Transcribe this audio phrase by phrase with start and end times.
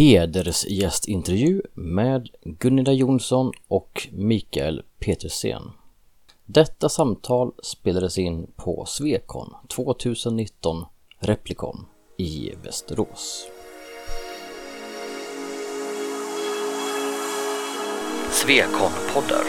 [0.00, 5.62] hedersgästintervju med Gunilla Jonsson och Mikael Petersen.
[6.46, 10.84] Detta samtal spelades in på Svekon 2019
[11.18, 11.86] Replikon
[12.18, 13.46] i Västerås.
[18.30, 19.44] Svekon-poddar.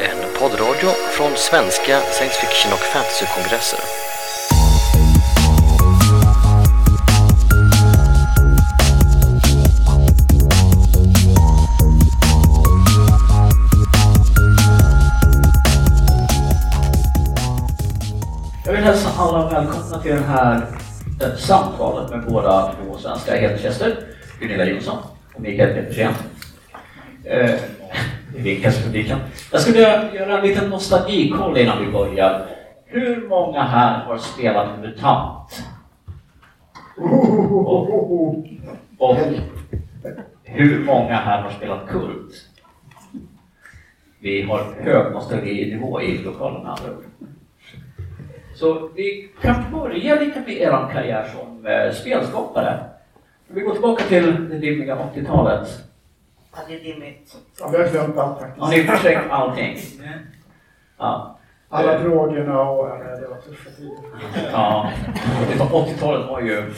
[0.00, 4.01] En poddradio från svenska science fiction och fantasykongresser.
[19.22, 20.66] Alla välkomna till det här
[21.20, 23.96] eh, samtalet med våra två svenska hedersgäster,
[24.40, 24.98] Gunilla Jonsson
[25.34, 26.12] och Mikael Petersen.
[27.24, 27.60] Eh,
[28.84, 29.18] publiken.
[29.52, 29.78] Jag skulle
[30.14, 32.46] göra en liten nostalgikoll innan vi börjar.
[32.84, 35.64] Hur många här har spelat MUTANT?
[36.96, 37.94] Och,
[38.98, 39.16] och
[40.44, 42.32] hur många här har spelat KULT?
[44.20, 47.04] Vi har hög nostalginivå i lokalen med andra ord.
[48.54, 52.84] Så vi kan börja lite med er karriär som eh, spelskapare.
[53.48, 55.68] Vi går tillbaka till det dimmiga 80-talet.
[56.52, 57.36] Ja, det är dimmigt.
[57.60, 58.60] Ja, vi har glömt allt faktiskt.
[58.60, 59.78] Har ni försökt allting?
[60.98, 61.38] Ja.
[61.68, 64.50] Alla drogerna och ja, det var tuffa tider.
[64.52, 64.92] ja.
[65.58, 66.72] 80-talet var ju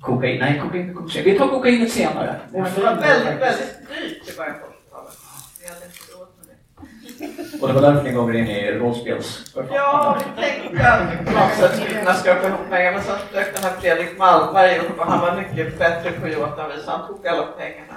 [0.00, 0.38] kokain.
[0.38, 1.24] Nej, kokain, kokain.
[1.24, 2.36] Vi tar kokainet senare.
[2.52, 5.12] Det var väldigt, väldigt dyrt i början på 80-talet.
[5.60, 7.51] Vi hade inte råd med det.
[7.62, 9.54] Och det var därför ni gav er in i rollspels...
[9.72, 12.92] Ja, vi tänkte att på något sätt kunna skrapa ihop pengar.
[12.92, 16.58] Men sen dök den här Fredrik Malmberg upp och han var mycket bättre på yacht
[16.58, 17.94] än vi så han tog alla pengarna.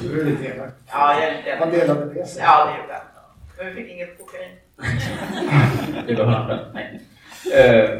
[0.00, 0.68] Du är lite elak.
[0.90, 2.42] Ja, jag är lite Han delade med sig.
[2.42, 3.02] Ja, det gjorde han.
[3.58, 4.50] Men vi fick inget kokain.
[6.06, 6.64] Det behöver han inte.
[6.74, 7.00] Nej.
[7.54, 7.90] Eh,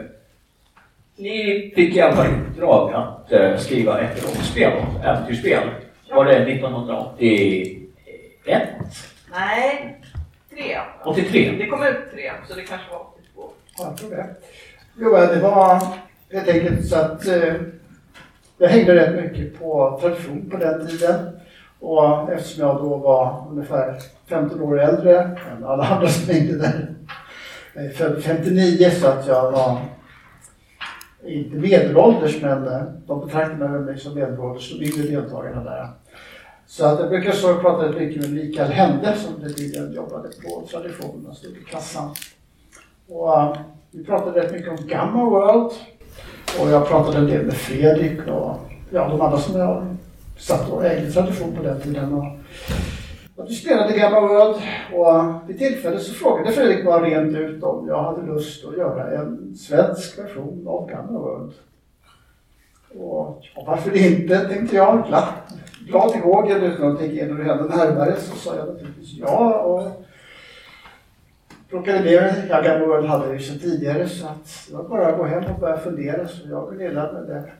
[1.16, 5.68] ni fick i alla fall uppdrag att eh, skriva ett rollspel, ett äventyrsspel.
[6.10, 8.68] Var det 1981?
[9.32, 10.01] Nej,
[10.54, 10.78] tre.
[11.04, 11.56] 83?
[11.58, 13.50] Det kom ut tre, så det kanske var 82.
[13.78, 14.26] Ja, jag tror det.
[14.98, 15.82] Jo, det var
[16.32, 17.54] helt enkelt så att eh,
[18.58, 21.38] jag hängde rätt mycket på tradition på den tiden.
[21.80, 26.94] Och eftersom jag då var ungefär 15 år äldre än alla andra som hängde där.
[27.74, 29.78] Jag är född 59 så att jag var
[31.24, 35.88] inte medelålders men eh, de betraktade mig som medelålders, de yngre deltagarna där.
[36.72, 40.28] Så att jag brukar stå och prata lite mycket med Mikael Hände som den jobbade
[40.28, 42.14] på tradition och stod i kassan.
[43.08, 43.56] Och uh,
[43.90, 45.72] vi pratade rätt mycket om Gamma World
[46.60, 48.56] och jag pratade en del med Fredrik och
[48.90, 49.96] ja, de andra som jag
[50.38, 52.12] satt och ägde tradition på den tiden.
[52.12, 52.26] Och,
[53.36, 54.62] och vi spelade Gamma World
[54.94, 58.76] och uh, vid tillfälle så frågade Fredrik bara rent ut om jag hade lust att
[58.76, 61.52] göra en svensk version av Gamma World.
[62.94, 65.06] Och ja, varför inte, tänkte jag.
[65.08, 65.54] glatt
[65.92, 69.54] glad i hågen utan att tänka igenom det hände närmare så sa jag naturligtvis ja.
[69.54, 70.06] Och
[71.68, 72.20] plockade ner.
[72.20, 75.24] mig, ja, World hade jag ju sedan tidigare så att det var bara att gå
[75.24, 76.28] hem och börja fundera.
[76.28, 77.50] Så jag och Gunilla började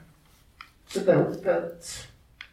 [0.88, 1.86] sätta ihop ett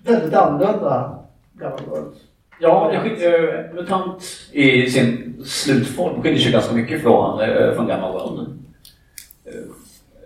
[0.04, 1.20] väldigt annorlunda
[1.54, 2.16] Gamma World.
[2.62, 8.12] Ja, det skiljer, MUTANT i sin slutform skiljer sig ganska mycket från, eh, från Gamma
[8.12, 8.40] World.
[9.46, 9.54] Eh,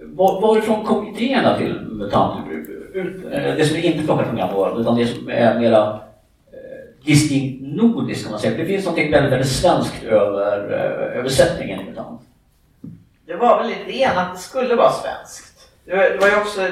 [0.01, 2.47] var, varifrån kom idéerna till MUTANT?
[2.95, 5.99] Eh, det som är inte plockat från Gamla utan det som är mera
[6.51, 8.57] eh, distinkt nordiskt kan man säga.
[8.57, 12.19] Det finns något väldigt, väldigt svenskt över eh, översättningen ibland.
[13.25, 15.69] Det var väl idén att det skulle vara svenskt.
[15.85, 16.67] Det var, det var ju också,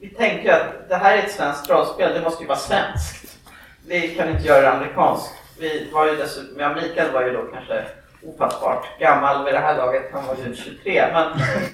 [0.00, 3.38] vi tänkte ju att det här är ett svenskt rollspel, det måste ju vara svenskt.
[3.88, 5.34] Vi kan inte göra det amerikanskt.
[5.60, 7.84] Vi var ju dessutom, ja Mikael var ju då kanske
[8.28, 11.04] ofattbart gammal vid det här laget, han var ju 23.
[11.12, 11.26] Men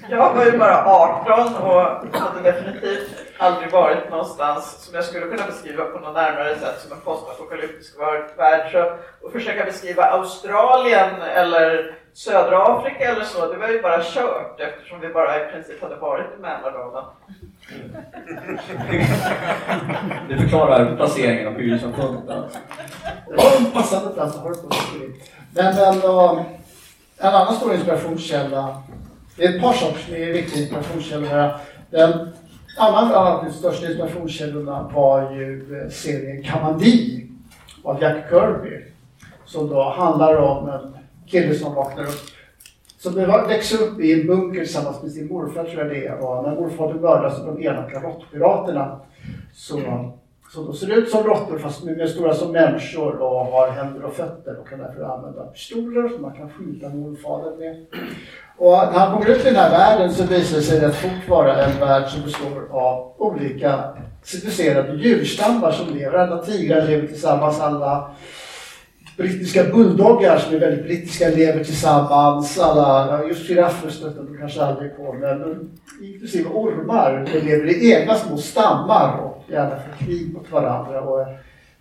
[0.09, 1.81] jag var ju bara 18 och
[2.19, 6.91] hade definitivt aldrig varit någonstans som jag skulle kunna beskriva på något närmare sätt som
[6.91, 7.99] en postapokalyptisk
[8.37, 8.71] värld.
[8.71, 14.59] Så att försöka beskriva Australien eller södra Afrika eller så, det var ju bara kört
[14.59, 17.03] eftersom vi bara i princip hade varit i Mälardalen.
[20.29, 22.25] Det förklarar placeringen av hyressamfundet.
[23.27, 24.69] Det var en passande plats att ha det på.
[25.55, 26.45] Men ändå,
[27.17, 28.83] en annan stor inspirationskälla,
[29.37, 31.57] det är ett par saker som är viktiga inspirationskällor här.
[31.89, 32.33] Den
[32.77, 37.27] annan av de största inspirationskällorna var ju eh, serien Kamandi
[37.83, 38.85] av Jack Kirby.
[39.45, 40.97] Som då handlar om en
[41.27, 42.33] kille som vaknar upp
[43.03, 43.15] som
[43.47, 46.17] växer upp i en bunker tillsammans med sin morfar tror jag det är.
[46.17, 48.99] Och när morfar mördad av de elaka råttpiraterna
[49.53, 49.79] så
[50.53, 54.03] så de ser ut som råttor fast de är stora som människor och har händer
[54.03, 57.85] och fötter och kan därför använda pistoler som man kan skjuta morfadern med.
[58.57, 61.29] Och när han kommer ut i den här världen så visar det sig rätt fort
[61.29, 63.83] vara en värld som består av olika
[64.23, 66.17] civiliserade djurstammar som lever.
[66.17, 68.11] Alla tigrar lever tillsammans, alla
[69.17, 72.59] brittiska bulldoggar som är väldigt brittiska lever tillsammans.
[72.59, 75.69] Alla, just giraffer stöter de kanske aldrig på, men
[76.01, 77.29] inklusive ormar.
[77.33, 81.01] De lever i egna små stammar och gärna för krig mot varandra.
[81.01, 81.27] Och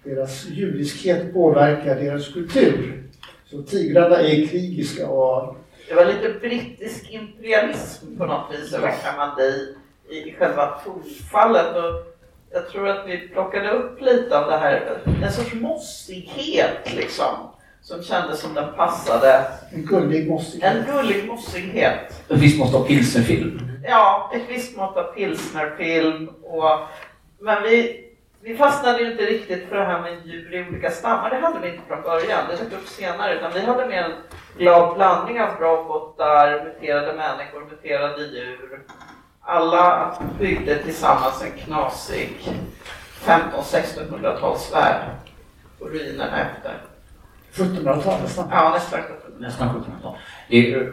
[0.04, 3.02] deras djuriskhet påverkar deras kultur.
[3.50, 5.56] Så tigrarna är krigiska och
[5.88, 9.74] det var lite brittisk imperialism på något vis över Kamandi
[10.10, 11.76] i själva tonfallet.
[11.76, 12.11] Och
[12.52, 17.34] jag tror att vi plockade upp lite av det här, en sorts mossighet liksom.
[17.82, 19.44] Som kändes som den passade.
[19.72, 20.76] En gullig mossighet.
[20.76, 22.24] En gullig mossighet.
[22.28, 23.60] Ett visst mått av pilsnerfilm.
[23.84, 26.28] Ja, ett visst mått av pilsnerfilm.
[26.42, 26.78] Och,
[27.40, 28.04] men vi,
[28.40, 31.30] vi fastnade ju inte riktigt för det här med djur i olika stammar.
[31.30, 32.44] Det hade vi inte från början.
[32.50, 33.34] Det dök upp senare.
[33.34, 34.12] Utan vi hade mer en
[34.58, 38.82] glad blandning av robotar, muterade människor, muterade djur.
[39.44, 42.36] Alla byggde tillsammans en knasig
[43.24, 45.00] 15-1600-talsvärld
[45.78, 46.76] på ruinerna efter.
[47.54, 48.48] 1700-tal nästan.
[48.50, 50.16] Ja, nästan 1700 Nästan 1700-tal.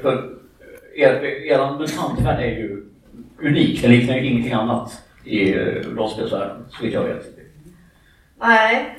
[0.02, 0.40] För
[0.96, 2.86] er, er mutantvärld är ju
[3.42, 3.82] unik.
[3.82, 7.26] Det liknar ju ingenting annat i eh, rollspelsvärlden, så vitt jag vet.
[8.40, 8.96] Nej.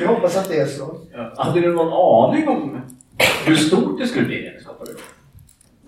[0.00, 0.96] Jag hoppas att det är så.
[1.12, 1.32] Ja.
[1.36, 1.92] Hade du någon
[2.28, 2.80] aning om
[3.46, 4.98] hur stort det skulle bli när ni skapade det?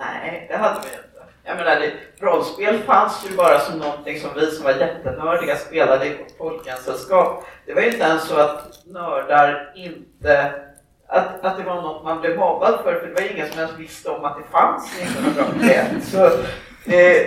[0.02, 1.08] Nej, det hade vi inte.
[1.44, 1.92] Jag menar, det,
[2.26, 7.44] rollspel fanns ju bara som någonting som vi som var jättenördiga spelade i vårt folksällskap.
[7.66, 10.52] Det var ju inte ens så att nördar inte
[11.08, 13.78] att, att det var något man blev mobbad för, för det var ingen som ens
[13.78, 15.86] visste om att det fanns 1981.
[16.02, 16.24] Så,
[16.90, 17.26] eh,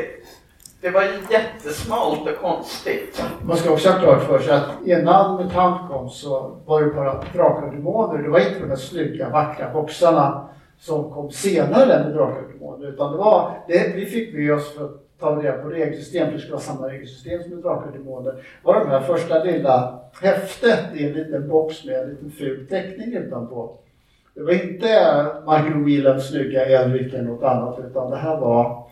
[0.82, 3.24] det var ju jättesmalt och konstigt.
[3.42, 7.14] Man ska också ha klart för sig att innan MUTANT kom så var det bara
[7.34, 8.24] drakar och demoner.
[8.24, 10.50] Det var inte de här snygga, vackra boxarna
[10.86, 12.88] som kom senare och demoner.
[12.88, 16.34] Utan det var, det, vi fick med oss för att ta reda på regelsystem, för
[16.34, 20.80] det skulle vara samma regelsystem som med drakar demoner, var de här första lilla häftet
[20.94, 23.78] i en liten box med en liten ful teckning utanpå.
[24.34, 24.88] Det var inte
[25.48, 28.88] Michael Whelans snygga Elric eller något annat, utan det här var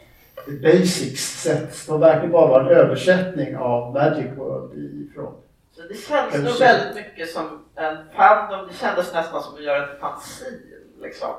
[0.46, 4.74] the basics sätt som verkligen bara var en översättning av Magic World
[5.12, 5.34] ifrån.
[5.76, 8.68] Så det känns nog väldigt mycket som en fandom.
[8.68, 10.58] Det kändes nästan som att göra ett fanzine.
[11.02, 11.30] Liksom.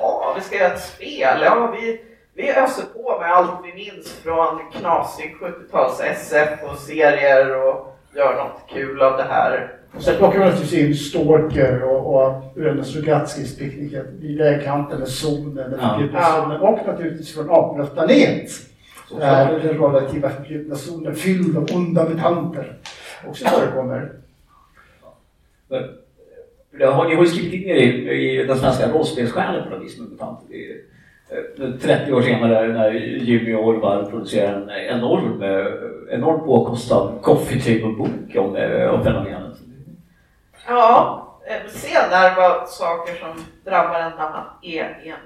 [0.00, 1.38] Ja, vi ska göra ett spel.
[1.42, 2.00] Ja, vi,
[2.34, 8.34] vi öser på med allt vi minns från knasig 70-tals SF och serier och gör
[8.36, 9.72] något kul av det här.
[9.96, 15.08] Och sen plockar man naturligtvis in Stalker och, och Bröderna Strugatskis picknick vid vägkanten med
[15.08, 16.42] zonen, den förbjudna Ja.
[16.42, 18.50] zonen och naturligtvis från Apornas planet.
[19.18, 22.76] Där den radioaktiva förbjudna zonen fylld av onda mutanter
[23.28, 24.12] också förekommer.
[26.78, 29.84] Det har, ni har ju skrivit in er i, i den svenska rollspelssjälen på något
[29.84, 30.40] vis med MUTANT.
[30.48, 30.76] Det är,
[31.64, 35.66] eh, 30 år senare när Jimmy Orvar producerar en enorm, eh,
[36.18, 39.56] enormt påkostad coffee table-bok om, eh, om fenomenet.
[40.68, 45.16] Ja, eh, senare var saker som drabbar en när man är i en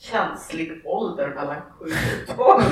[0.00, 1.84] känslig ålder mellan 7
[2.28, 2.62] och 12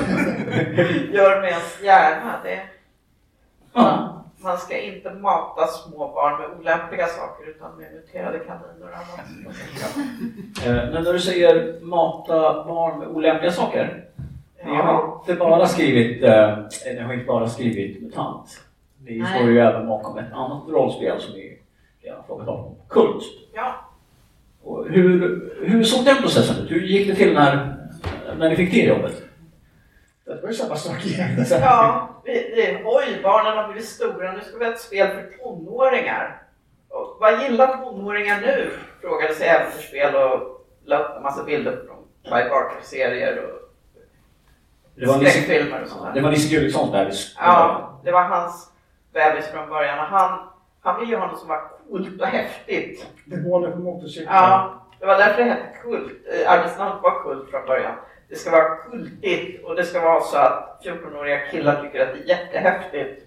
[1.12, 2.34] gör med ens hjärna.
[2.44, 2.60] Det,
[3.72, 4.19] Ja.
[4.42, 10.66] Man ska inte mata små barn med olämpliga saker utan med muterade kaniner och annat.
[10.66, 14.04] Eh, Men när du säger mata barn med olämpliga saker.
[14.64, 16.58] Ni har inte bara skrivit, eh,
[16.94, 18.60] ni har inte bara skrivit MUTANT.
[19.04, 19.38] Ni Nej.
[19.38, 21.58] står ju även bakom ett annat rollspel som ni
[22.02, 22.74] redan frågat om.
[22.88, 23.22] Kult.
[23.54, 23.74] Ja,
[24.62, 26.70] Och hur, hur såg den processen ut?
[26.70, 27.76] Hur gick det till när,
[28.38, 29.22] när ni fick det jobbet?
[30.36, 31.44] Det var ju samma sak igen.
[31.50, 35.38] ja vi, det, oj, barnen har blivit stora, nu ska vi ha ett spel för
[35.38, 36.42] tonåringar.
[36.88, 38.70] Och, vad gillar tonåringar nu?
[39.00, 43.70] Frågade sig äventyrsspel och la upp en massa bilder från Clive Barker-serier och
[44.94, 46.12] Det var skräckfilmer och sånt där.
[46.12, 47.36] det var Nisse Gullikssons bebis.
[47.38, 48.72] Ja, det var hans
[49.12, 50.48] bebis från början och han,
[50.80, 53.06] han ville ju ha något som var coolt och häftigt.
[53.26, 54.34] Demoner på motorcyklar.
[54.34, 56.12] Ja, det var därför det hette Kult.
[56.32, 57.94] Eh, Arbetsnamnet var Kult från början.
[58.30, 62.20] Det ska vara kultigt och det ska vara så att 14-åriga killar tycker att det
[62.20, 63.26] är jättehäftigt.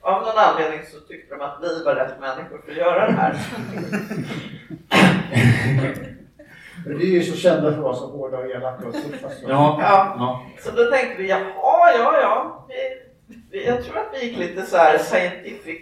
[0.00, 3.12] Av någon anledning så tyckte de att vi var rätt människor för att göra det
[3.12, 3.36] här.
[6.86, 9.28] Men vi är ju så kända för att vara så hårda och elaka och tuffa.
[9.30, 9.78] så- Ja.
[9.82, 10.14] Ja.
[10.18, 10.46] ja.
[10.60, 12.66] Så då tänkte vi, jaha, ja, ja.
[12.68, 13.02] Vi,
[13.50, 15.80] vi, jag tror att vi gick lite så här scientific,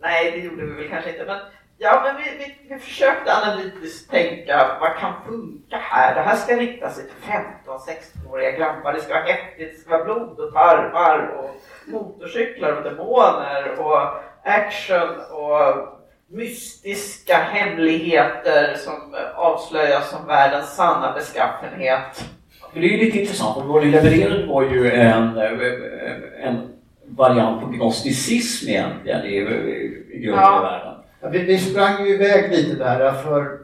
[0.00, 1.38] nej det gjorde vi väl kanske inte, men
[1.82, 6.14] Ja, men vi, vi, vi försökte analytiskt tänka vad kan funka här?
[6.14, 8.92] Det här ska rikta sig till 15-16-åriga grabbar.
[8.92, 11.50] Det ska vara häftigt, det ska vara blod och tarmar och
[11.92, 14.00] motorcyklar och demoner och
[14.44, 15.88] action och
[16.28, 22.24] mystiska hemligheter som avslöjas som världens sanna beskaffenhet.
[22.74, 25.38] Det är ju lite intressant, för vad ni levererade var ju en,
[26.40, 26.72] en
[27.06, 29.36] variant på gnosticism egentligen i,
[30.12, 30.58] i grunden ja.
[30.58, 30.99] i världen.
[31.22, 33.58] Ja, vi, vi sprang ju iväg lite där för,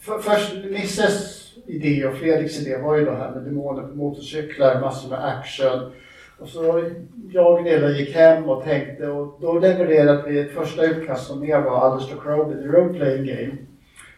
[0.00, 4.80] för först Nisses idé och Fredriks idé var ju det här med demoner på motorcyklar,
[4.80, 5.92] massor med action.
[6.38, 6.90] Och så
[7.32, 11.40] jag och Gunilla gick hem och tänkte och då levererade vi ett första utkast som
[11.40, 13.56] mer var Alistair Crowley, The Road Playing Game.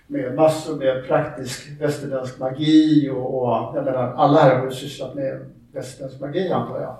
[0.06, 5.14] Med massor med praktisk västerländsk magi och, och jag menar, alla här har ju sysslat
[5.14, 5.40] med
[5.72, 6.96] västerländsk magi antar jag.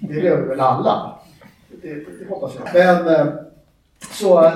[0.00, 1.18] Det gör vi väl alla?
[1.68, 2.74] Det, det, det hoppas jag.
[2.74, 3.26] Men eh,
[4.10, 4.52] så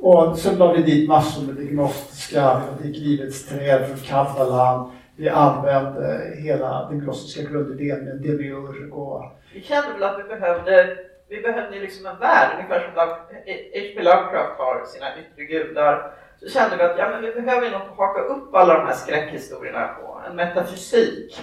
[0.00, 4.92] och sen la vi dit massor med diagnostiska, vi fick livets träd från kabbalan.
[5.16, 9.24] Vi använde hela den gnostiska grundidén med demiurg och...
[9.54, 10.96] Vi kände väl att vi behövde,
[11.28, 14.02] vi behövde liksom en värld, ungefär som H.P.
[14.02, 16.12] Lovecraft har sina yttre gudar.
[16.40, 18.94] Så kände vi att ja, men vi behöver något att haka upp alla de här
[18.94, 21.40] skräckhistorierna på, en metafysik.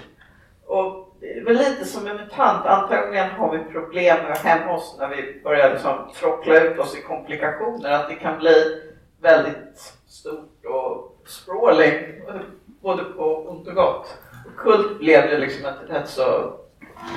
[0.66, 2.66] Och det är väl lite som en mutant.
[2.66, 7.02] Antagligen har vi problem med hemma hos när vi börjar liksom tråckla ut oss i
[7.02, 7.92] komplikationer.
[7.92, 8.82] Att det kan bli
[9.22, 11.94] väldigt stort och sprawling,
[12.82, 14.18] både på ont och gott.
[14.46, 16.54] Och Kult blev ju liksom ett rätt så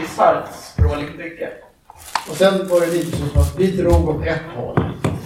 [0.01, 1.53] bisarrt sprawlingbygge.
[2.31, 4.85] Och sen var det lite som att vi drog åt ett håll.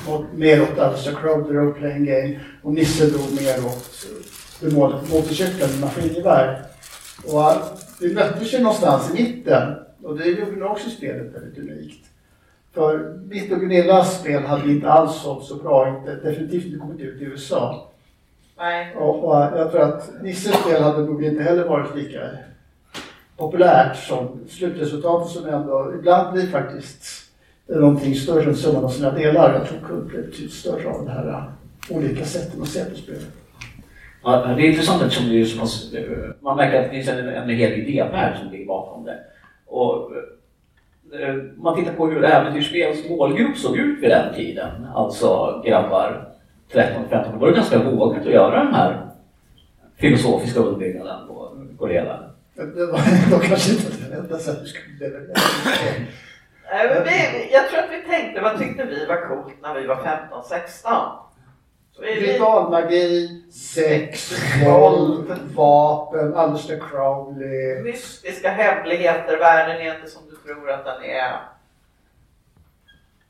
[0.08, 2.40] Och mer åt Alistair Crow, The Playing Game.
[2.62, 4.06] Och Nisse drog mer åt
[4.62, 4.72] eh,
[5.12, 6.62] motorcykeln, maskingevär.
[7.24, 7.42] Och
[8.02, 12.06] vi möttes ju någonstans i mitten och det gjorde nog också spelet väldigt unikt.
[12.72, 17.00] För mitt och Gunillas spel hade inte alls sålt så bra, inte, definitivt inte kommit
[17.00, 17.88] ut i USA.
[18.58, 18.96] Nej.
[18.96, 22.20] Och, och jag tror att Nisses spel hade nog inte heller varit lika
[23.36, 27.04] populärt som slutresultatet som ändå ibland blir faktiskt
[27.66, 29.54] någonting större än summan av sina delar.
[29.54, 31.44] Jag tror Kult blev betydligt större av det här
[31.90, 33.41] olika sätten att se på spelet.
[34.24, 35.92] Ja, det är intressant eftersom det är så pass,
[36.40, 39.18] man märker att det finns en, en hel idévärld som ligger bakom det.
[39.66, 40.10] Och,
[41.20, 46.28] eh, man tittar på hur äventyrsspels målgrupp såg ut vid den tiden, alltså grabbar
[46.72, 49.06] 13-15, var det ganska vågat att göra den här
[49.96, 51.48] filosofiska underbyggnaden på
[51.78, 52.18] Gorilla.
[52.54, 53.00] Det var
[53.30, 54.38] då kanske inte enda.
[57.52, 61.12] Jag tror att vi tänkte, vad tyckte vi var coolt när vi var 15-16?
[61.98, 64.32] Ritualmagi, sex,
[64.66, 67.82] våld, vapen, Alistair Crowley.
[67.82, 71.40] Mystiska hemligheter, världen är inte som du tror att den är.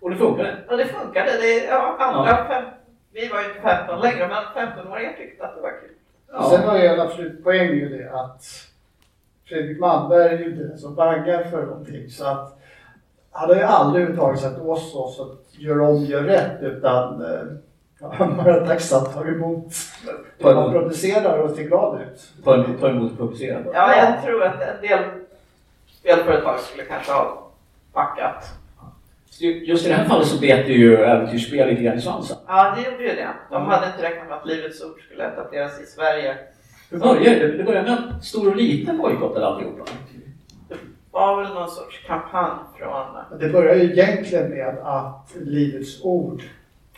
[0.01, 0.57] Och det funkade?
[0.69, 1.31] Ja, det funkade.
[1.31, 2.47] Det, ja, andra ja.
[2.49, 2.65] Fem,
[3.13, 5.91] vi var ju inte 15 längre, men 15-åringar tyckte att det var kul.
[6.33, 6.51] Ja.
[6.51, 8.45] Sen var ju en absolut poäng ju det att
[9.49, 12.11] Fredrik Malmberg är ju inte den som bangar för någonting.
[12.11, 12.59] Så att
[13.31, 17.43] han har ju aldrig överhuvudtaget sagt åt oss att göra om, gör rätt, utan eh,
[18.11, 19.75] han bara tacksamt tar emot
[20.39, 22.45] det man producerar och ser glad ut.
[22.81, 23.67] Ta emot publicerat?
[23.75, 25.05] Ja, jag tror att en del
[26.01, 27.51] spelföretag skulle kanske ha
[27.93, 28.53] backat.
[29.41, 32.37] Just i det här fallet så bet det ju äventyrsspel lite grann i svansen.
[32.47, 33.29] Ja, det gjorde ju det.
[33.51, 36.37] De hade inte räknat med att Livets Ord skulle etableras i Sverige.
[36.91, 37.57] Hur började det?
[37.57, 39.85] Det började med en stor och liten bojkott eller alltihopa?
[40.69, 40.77] Det
[41.11, 43.39] var väl någon sorts kampanj från...
[43.41, 46.43] Det började ju egentligen med att Livets Ord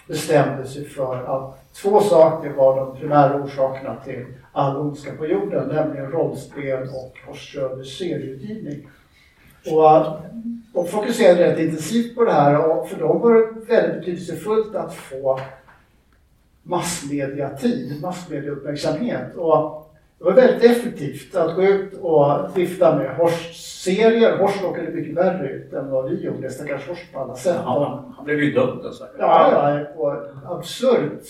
[0.07, 5.69] bestämde sig för att två saker var de primära orsakerna till all ondska på jorden,
[5.69, 7.57] nämligen rollspel och Horst
[7.99, 8.89] serieutgivning.
[9.67, 10.21] Och eh,
[10.73, 14.95] de fokuserade rätt intensivt på det här och för dem var det väldigt betydelsefullt att
[14.95, 15.41] få
[16.63, 19.35] massmediatid, massmediauppmärksamhet.
[19.35, 19.84] Och
[20.19, 24.37] det var väldigt effektivt att gå ut och vifta med Horst-serier.
[24.39, 27.57] Horst råkade mycket värre ut än vad vi gjorde, stackars Horst på alla sätt.
[27.65, 29.05] Ja, han blev ju dömd alltså.
[29.19, 31.23] Ja, ja, på absurt,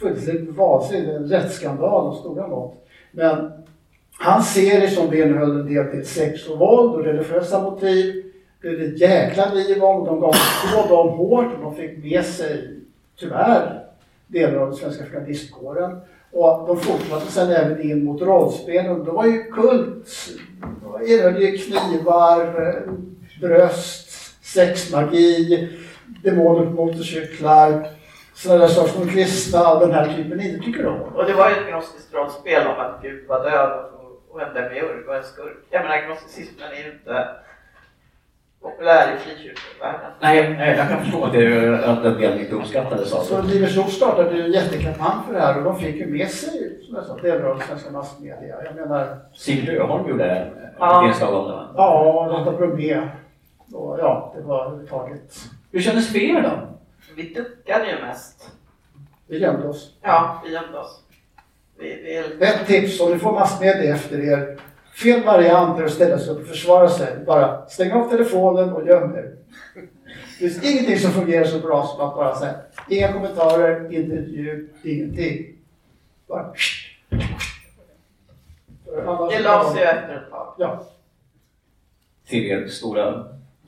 [0.00, 2.86] fullständigt vansinnigt, en rättsskandal av stora mått.
[3.10, 3.52] Men
[4.18, 8.24] hans serie som innehöll en del till sex och våld och religiösa motiv
[8.60, 10.04] blev det ett jäkla liv om.
[10.04, 10.34] De gav
[10.74, 12.80] på dem hårt och de fick med sig,
[13.18, 13.84] tyvärr,
[14.26, 16.00] delar av den svenska journalistkåren.
[16.38, 19.04] Och de fortsatte sen även in mot rollspelen.
[19.04, 20.08] De var ju kult,
[21.06, 22.92] innehöll ju knivar, eh,
[23.40, 24.10] bröst,
[24.44, 25.68] sexmagi,
[26.22, 27.86] demoner på motorcyklar,
[28.34, 31.00] sådana där saker som kristna och den här typen inte tycker om.
[31.00, 33.84] Och det var ju ett gnostiskt rollspel om att Gud var död
[34.30, 35.56] och en demiurg och en skurk.
[35.70, 37.28] Jag menar gnosticismen är ju inte
[38.62, 40.10] populär i frikyrkovärlden.
[40.20, 43.10] Nej, nej, jag kan förstå att, det, att den delen inte uppskattades.
[43.10, 43.42] Så Alltså.
[43.42, 46.78] Livets Ord startade ju en jättekampanj för det här och de fick ju med sig,
[46.86, 48.56] som jag sa, delar av svenska massmedia.
[48.64, 51.08] Jag menar, Sigrid Öholm gjorde ett Ja.
[51.08, 51.54] inslag om det.
[51.54, 51.68] va?
[51.76, 53.00] ja, Lotta Bromé.
[53.72, 55.34] Och ja, det var överhuvudtaget.
[55.72, 56.50] Hur kändes det för er då?
[57.16, 58.50] Vi duckade ju mest.
[59.26, 59.92] Vi gömde oss.
[60.02, 61.00] Ja, vi gömde oss.
[61.78, 61.84] Vi,
[62.38, 64.56] vi, Ett tips om ni får massmedia efter er.
[65.02, 67.16] Fel variant är att ställa sig upp och försvara sig.
[67.26, 69.36] Bara stäng av telefonen och göm er.
[69.74, 72.54] Det finns ingenting som fungerar så bra som att bara säga
[72.88, 75.56] inga kommentarer, inte ett ljud, ingenting.
[76.28, 76.52] Bara...
[79.30, 80.54] Det la sig ju efter ett tag.
[80.58, 80.86] Ja,
[82.28, 83.24] Till er stora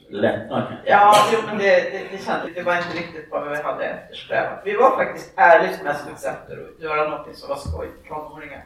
[0.08, 0.76] lättnad?
[0.85, 4.61] Ja, jo, men det, det, det kändes, det var inte riktigt vad vi hade eftersträvat.
[4.64, 8.64] Vi var faktiskt ärligt mest ute efter att göra något som var skoj för tonåringar.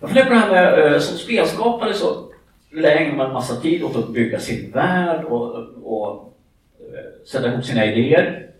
[0.00, 2.24] Jag funderar på det här med, eh, som spelskapare så
[2.72, 6.34] lägger man en massa tid åt att bygga sin värld och, och
[6.80, 8.50] eh, sätta ihop sina idéer.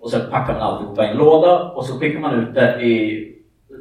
[0.00, 3.28] Och sen packar man alltihopa i en låda och så skickar man ut det i,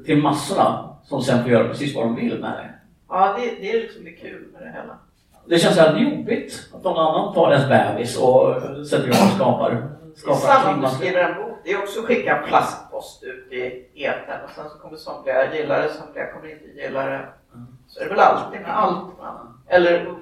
[0.05, 2.69] till massorna som sen får göra precis vad de vill med det.
[3.09, 4.97] Ja, det, det är liksom det kul med det hela.
[5.45, 8.55] Det känns väldigt jobbigt att någon annan tar ens bebis och
[8.87, 9.71] sätter igång och skapar.
[9.71, 11.52] Det är skapar samma om du skriver en bok.
[11.63, 15.55] Det är också att skicka en plastpost ut i etern och sen så kommer somliga
[15.55, 17.27] gilla det, somliga kommer inte gilla det.
[17.87, 19.17] Så är det väl alltid med allt.
[19.17, 19.59] Man.
[19.67, 20.15] Eller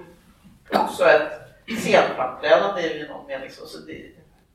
[0.73, 1.31] också ett
[1.79, 3.65] scenframträdande är ju i någon mening så.
[3.65, 4.11] så det,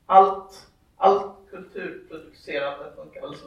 [0.06, 0.66] allt,
[0.96, 3.46] allt kulturproducerande funkar väl så.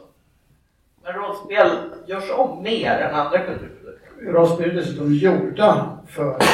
[1.02, 1.70] Men rollspel
[2.06, 4.32] görs om mer än andra kulturprodukter.
[4.32, 6.44] rollspel är dessutom gjorda för att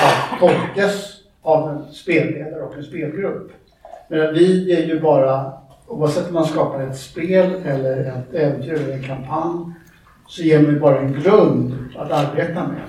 [0.40, 3.52] tolkas av en spelledare och en spelgrupp.
[4.08, 5.52] Men vi är ju bara,
[5.86, 9.72] oavsett om man skapar ett spel eller ett äventyr eller en kampanj,
[10.28, 12.82] så ger man ju bara en grund att arbeta med.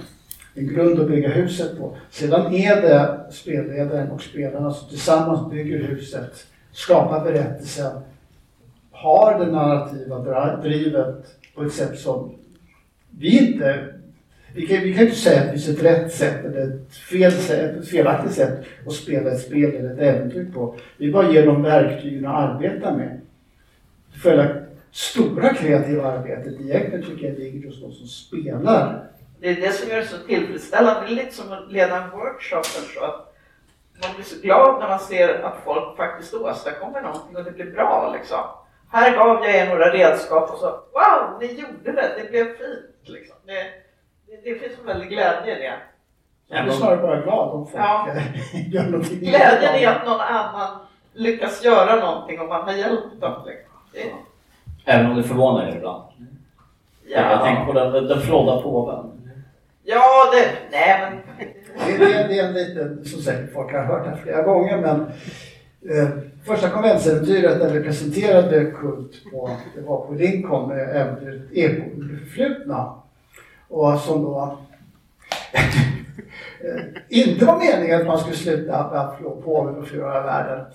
[0.54, 1.98] En grund att bygga huset på.
[2.12, 7.92] Sedan är det spelledaren och spelarna som tillsammans bygger huset, skapar berättelsen,
[8.92, 11.26] har det narrativa drivet
[11.56, 12.36] på ett sätt som
[13.10, 13.97] vi inte
[14.58, 16.96] vi kan, vi kan ju inte säga att det finns ett rätt sätt eller ett,
[16.96, 20.76] fel, sätt- ett felaktigt sätt att spela ett spel eller ett äventyr på.
[20.98, 23.22] Vi bara ger dem verktygen att arbeta med.
[24.24, 24.48] Själva
[24.92, 29.04] stora kreativa arbetet egentligen tycker jag ligger hos de som spelar.
[29.40, 31.02] Det är det som gör det så tillfredsställande.
[31.08, 33.04] Det är lite som att leda en workshop eller så.
[33.06, 33.34] Att
[34.02, 37.72] man blir så glad när man ser att folk faktiskt åstadkommer någonting och det blir
[37.72, 38.40] bra liksom.
[38.92, 43.10] Här gav jag er några redskap och så wow, ni gjorde det, det blev fint.
[43.10, 43.36] Liksom.
[43.46, 43.64] Det,
[44.28, 45.74] det, det finns en väldig glädje i det.
[46.50, 48.08] Jag är snarare bara glad om folk Ja.
[48.68, 49.20] gör någonting.
[49.20, 50.78] Glädjen är att någon annan
[51.14, 53.34] lyckas göra någonting och man har hjälpt dem.
[53.46, 53.74] Liksom.
[53.94, 54.12] Det,
[54.92, 56.04] Även om det förvånar er ibland.
[57.10, 59.12] Jag tänker på den, den flådda påven.
[59.84, 61.46] ja, det, nej men
[61.88, 65.00] Det, det, det är en liten, som säkert folk har hört här flera gånger, men
[65.98, 66.10] eh,
[66.46, 72.18] första konventsäventyret där vi presenterade Kult på, det var på Lincoln med äventyret Eko det
[72.18, 72.94] förflutna.
[73.70, 74.58] Och som då
[75.54, 80.66] eh, inte var meningen att man skulle sluta med att flå påven och förgöra världen.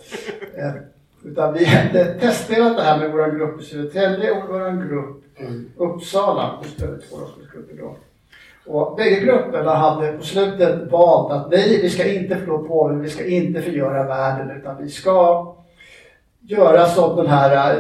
[0.55, 0.73] Eh,
[1.25, 5.69] utan vi hade testspelat det här med vår grupp i Södertälje och vår grupp i
[5.77, 6.59] Uppsala.
[6.63, 7.17] Vi två
[7.79, 7.97] då.
[8.67, 13.11] Och bägge grupperna hade på slutet valt att nej, vi ska inte förlå påven, vi
[13.11, 15.47] ska inte förgöra världen, utan vi ska
[16.53, 17.77] göra som den här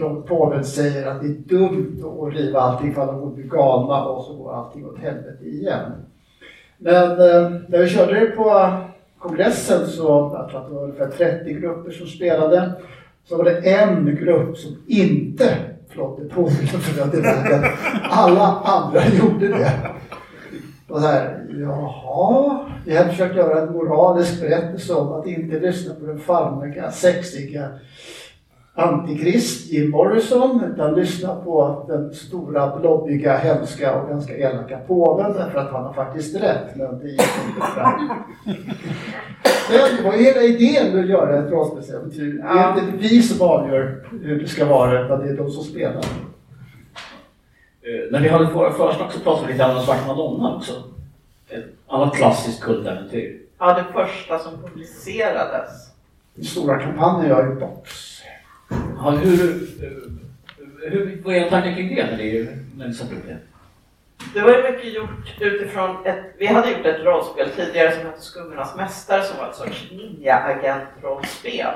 [0.00, 4.04] eh, påven säger att det är dumt att riva allting för att de blir galna
[4.04, 5.92] och så går allting åt helvete igen.
[6.78, 8.72] Men eh, när vi körde det på
[9.18, 12.72] kongressen så, jag tror att det var ungefär 30 grupper som spelade,
[13.28, 15.56] så var det en grupp som inte
[15.88, 16.54] flådde påven.
[18.02, 19.70] Alla andra gjorde det.
[20.88, 26.06] Och här, jaha, vi hade försökt göra en moralisk berättelse om att inte lyssna på
[26.06, 27.68] den farmiga, sexiga
[28.74, 35.58] antikrist Jim Morrison, utan lyssna på den stora, blobbiga, hemska och ganska elaka påven därför
[35.58, 38.08] att han har faktiskt rätt, men det gick inte fram.
[39.70, 42.42] Det var hela idén med att göra ett rollspelsäventyr.
[42.42, 45.64] Det är inte vi som avgör hur det ska vara, utan det är de som
[45.64, 46.04] spelar.
[47.86, 50.82] Eh, När vi hade våra försnack så pratade vi lite om Svarta Madonna också.
[51.48, 53.38] Ett annat klassiskt kultäventyr.
[53.58, 55.70] ja, det första som publicerades.
[56.34, 57.62] Den stora kampanjen jag har gjort.
[58.96, 59.52] Ja, hur,
[59.84, 63.38] eh, hur, vad är er tanke kring det när ni, när ni satte upp det?
[64.34, 68.20] Det var ju mycket gjort utifrån ett, vi hade gjort ett rollspel tidigare som hette
[68.20, 71.74] Skummornas Mästare som var ett sorts ninja-agent-rollspel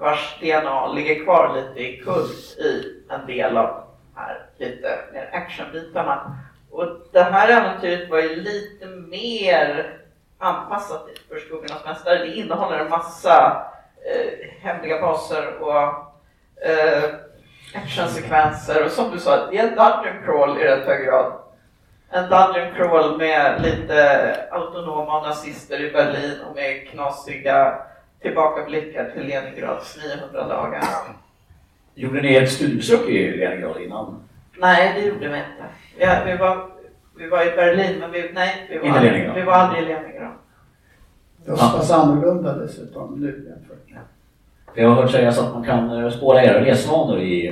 [0.00, 6.38] vars DNA ligger kvar lite i kult i en del av här lite mer actionbitarna.
[6.70, 9.98] Och det här äventyret var ju lite mer
[10.38, 12.18] anpassat för Skuggornas Mästare.
[12.18, 13.66] Det innehåller en massa
[14.06, 15.82] eh, hemliga baser och
[16.66, 17.14] eh,
[17.74, 21.32] actionsekvenser och som du sa, det är en dungeon crawl i rätt hög grad.
[22.10, 27.78] En dungeon crawl med lite autonoma nazister i Berlin och med knasiga
[28.20, 30.82] tillbakablickar till Leningrads 900 dagar.
[31.94, 34.22] Gjorde ni ett studiebesök i Leningrad innan?
[34.58, 35.64] Nej, det gjorde vi inte.
[35.98, 36.68] Vi, vi, var,
[37.18, 39.34] vi var i Berlin, men vi, nej, vi var, Inte Leningrad.
[39.34, 40.32] vi var aldrig i Leningrad.
[41.44, 44.00] Det var så pass annorlunda dessutom nu jämfört med
[44.74, 47.46] Jag har hört sägas att man kan eh, spåra era resvanor i,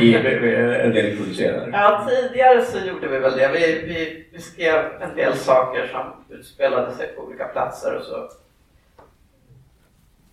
[0.00, 0.14] i
[0.84, 1.70] en del producerade.
[1.72, 3.50] Ja, tidigare så gjorde vi väl det.
[3.52, 8.28] Vi, vi, vi skrev en del saker som utspelade sig på olika platser och så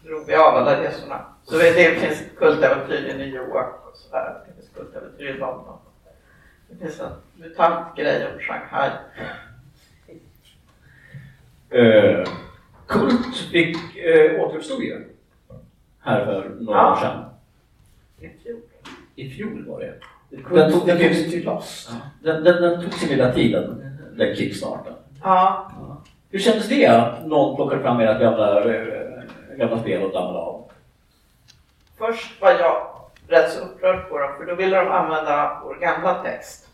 [0.08, 1.26] drog vi av alla resorna.
[1.44, 4.38] Så det, det finns kultäventyr i New York och sådär.
[4.48, 5.78] Det finns kultäventyr i London.
[6.70, 8.90] Det finns en mutantgrej om Shanghai.
[11.76, 12.24] Uh,
[12.88, 15.04] Kult fick uh, återuppstod ju
[16.00, 16.92] här för några Ja.
[16.92, 17.24] år sedan.
[18.20, 18.62] I fjol.
[19.16, 19.94] I fjol var det.
[20.56, 21.92] Den tog, det den, finns till Lost.
[22.24, 24.94] den, den, den tog sin lilla tid, den, den kickstarten.
[25.24, 25.72] Ja,
[26.30, 28.97] Hur kändes det att någon plockade fram era gamla, eh,
[29.58, 30.72] gamla spel och dammade av?
[31.98, 32.88] Först var jag
[33.28, 36.70] rätt så upprörd på dem för då ville de använda vår gamla text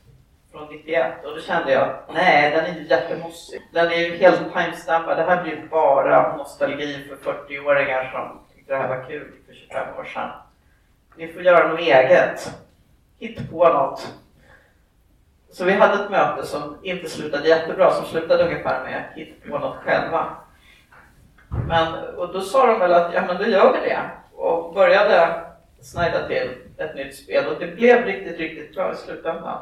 [0.52, 3.62] från 91 och då kände jag nej den är ju jättemossig.
[3.74, 5.18] Den är ju helt timestampad.
[5.18, 9.54] Det här blir ju bara nostalgi för 40-åringar som tyckte det här var kul för
[9.54, 10.30] 25 år sedan.
[11.16, 12.54] Ni får göra något eget.
[13.20, 14.14] Hitta på något.
[15.52, 19.60] Så vi hade ett möte som inte slutade jättebra, som slutade ungefär med hitta på
[19.60, 20.38] något själva.
[21.68, 24.00] Men, och då sa de väl att ja men då gör vi det
[24.36, 25.42] och började
[25.82, 29.62] snajda till ett nytt spel och det blev riktigt, riktigt bra i slutändan.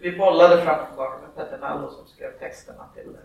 [0.00, 3.18] Vi bollade fram och tillbaka med Petter Nallo som skrev texterna till det.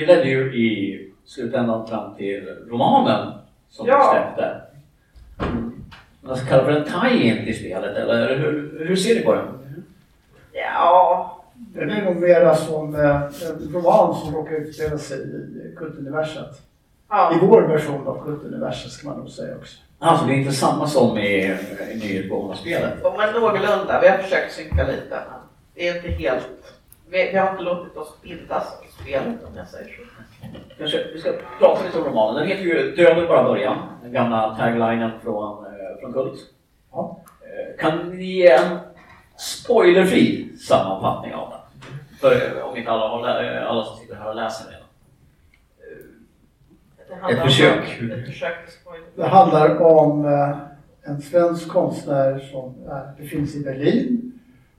[0.00, 3.32] Det ledde ju i slutändan fram till romanen
[3.70, 3.98] som Ja.
[3.98, 4.60] du släppte.
[6.20, 9.84] Man ska kalla för en tie-in till spelet, eller hur, hur ser ni på den?
[10.52, 11.41] Ja,
[11.74, 16.62] Den är nog mera som eh, en roman som råkar utspela sig i kultuniverset.
[17.10, 17.34] ja.
[17.34, 19.76] I vår version av kultuniverset ska man nog säga också.
[19.98, 21.44] Alltså det är inte samma som i,
[21.92, 23.04] i nyhetsbågarna-spelet.
[23.04, 24.00] Och men någorlunda.
[24.02, 25.40] Vi har försökt synka lite men
[25.74, 26.48] det är inte helt...
[27.10, 30.02] Vi, vi har inte låtit oss bindas av spelet om jag säger så.
[30.78, 32.34] Kanske vi ska prata lite om romanen.
[32.40, 36.38] Den heter ju Döden bara början, den gamla taglinen från, eh, från Kult.
[36.92, 37.20] Ja.
[37.40, 38.78] Eh, Kan ni ge en
[39.36, 41.58] spoilerfri sammanfattning av den?
[42.22, 44.80] För eh, om inte alla, har, eh, alla som sitter här och läser den.
[47.08, 48.00] Det handlar Ett om- försök.
[48.02, 49.16] Ett.
[49.16, 50.56] Det handlar om eh,
[51.02, 54.32] en svensk konstnär som är, befinner sig i Berlin.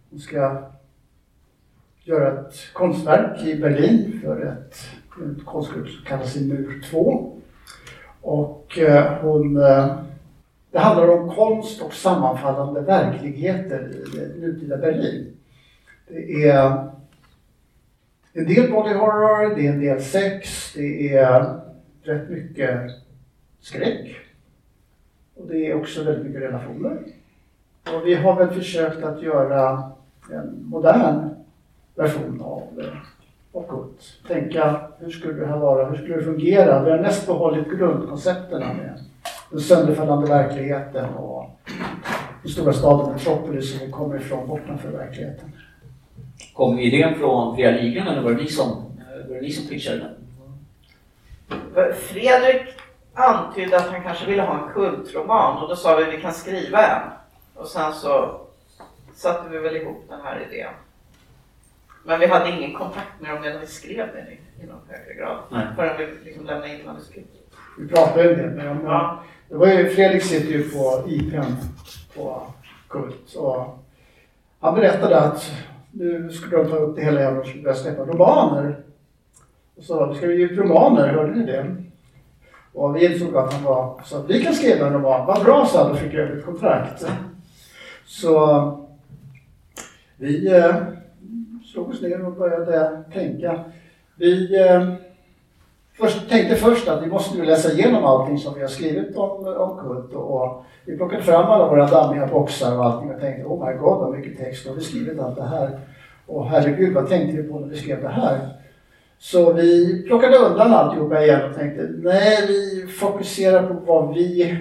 [0.10, 0.64] Hon ska
[2.04, 4.78] göra ett konstverk i Berlin för ett,
[5.22, 7.34] en konstgrupp som kallar sig Mur 2.
[8.22, 9.96] Och eh, hon, eh,
[10.72, 15.34] det handlar om konst och sammanfallande verkligheter i nutida Berlin.
[16.08, 16.90] Det är
[18.34, 21.60] en del body horror, det är en del sex, det är
[22.04, 22.92] rätt mycket
[23.60, 24.16] skräck.
[25.36, 26.98] Och det är också väldigt mycket relationer.
[27.96, 29.92] Och vi har väl försökt att göra
[30.32, 31.30] en modern
[31.96, 32.86] version av, eh.
[34.28, 35.90] Tänka, hur skulle det här vara?
[35.90, 36.84] Hur skulle det fungera?
[36.84, 39.00] Vi har nästan behållit grundkoncepterna med
[39.52, 41.50] den sönderfallande verkligheten och
[42.42, 45.52] den stora staden Metropolis som vi kommer ifrån bortanför verkligheten.
[46.54, 48.70] Kom idén från Fria Ligan eller var det ni som,
[49.30, 50.16] var det ni som pitchade den?
[51.96, 52.62] Fredrik
[53.14, 56.88] antydde att han kanske ville ha en kultroman och då sa vi vi kan skriva
[56.88, 57.10] en.
[57.54, 58.42] Och sen så
[59.16, 60.74] satte vi väl ihop den här idén.
[62.04, 65.14] Men vi hade ingen kontakt med dem medan vi skrev den i, i någon högre
[65.14, 65.38] grad.
[65.52, 65.66] Nej.
[65.76, 67.42] Förrän vi liksom lämnade in manuskriptet.
[67.80, 68.82] Vi pratade en del med dem.
[68.86, 69.24] Ja.
[69.50, 71.56] Det var ju, Fredrik sitter ju på IPn
[72.16, 72.54] på
[72.88, 73.80] Kult och
[74.60, 75.52] han berättade att
[75.94, 78.76] nu skulle de ta upp det hela igen och börja släppa romaner.
[79.76, 81.76] Och så vi ska ge ut romaner, hörde ni det?
[82.74, 85.26] Och vi insåg att han var, så att vi kan skriva en roman.
[85.26, 87.06] Vad bra, sa han och fick över ett kontrakt.
[88.06, 88.80] Så
[90.18, 90.76] vi eh,
[91.66, 93.64] slog oss ner och började tänka.
[94.16, 94.94] Vi eh,
[95.98, 99.48] först, tänkte först att vi måste nu läsa igenom allting som vi har skrivit om,
[99.48, 100.14] om Kult.
[100.14, 103.74] Och, och vi plockade fram alla våra dammiga boxar och allting och tänkte oh my
[103.74, 105.80] god vad mycket text, har vi skrivit allt det här?
[106.26, 108.40] Och herregud, vad tänkte vi på när vi skrev det här?
[109.20, 114.60] Så vi plockade undan alltihopa igen och tänkte nej, vi fokuserar på vad vi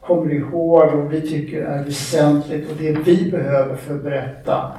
[0.00, 4.72] kommer ihåg och vi tycker är väsentligt och det vi behöver för att berätta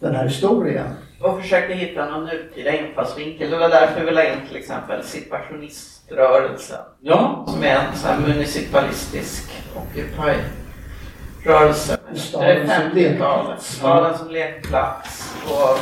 [0.00, 0.86] den här historien
[1.22, 3.50] och försökte hitta någon nutida infallsvinkel.
[3.50, 6.78] Det var därför vi la in till exempel situationiströrelsen.
[7.00, 11.98] Ja, Som är en sån här municipalistisk Occupy-rörelse.
[12.14, 12.94] Staden som 50-talet.
[12.94, 13.66] lekplats.
[13.76, 15.34] Staden som lekplats.
[15.46, 15.78] Och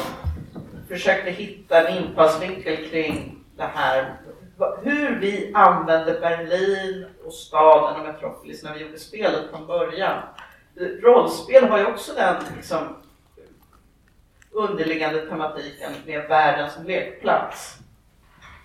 [0.89, 4.15] försökte hitta en infallsvinkel kring det här.
[4.83, 10.19] Hur vi använde Berlin och staden och Metropolis när vi gjorde spelet från början.
[11.03, 12.79] Rollspel har ju också den liksom,
[14.53, 17.77] underliggande tematiken med världen som lekplats.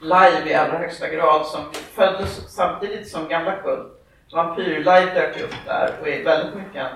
[0.02, 3.92] Live i allra högsta grad som föddes samtidigt som gamla Kult.
[4.34, 6.88] Vampyr-live dök upp där och är väldigt mycket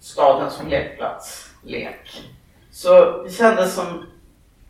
[0.00, 2.22] staden som lekplats, lek.
[2.70, 4.06] Så det kändes som,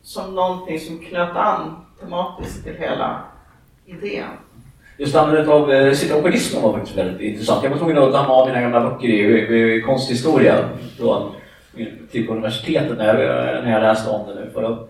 [0.03, 3.23] som någonting som knöt an tematiskt till hela
[3.87, 4.29] idén.
[4.97, 7.63] just användandet av eh, situationismen var faktiskt väldigt intressant.
[7.63, 11.35] Jag var tvungen att damma av mina gamla böcker i, i konsthistoria Då
[12.11, 14.89] till universitetet när jag, när jag läste om det nu för att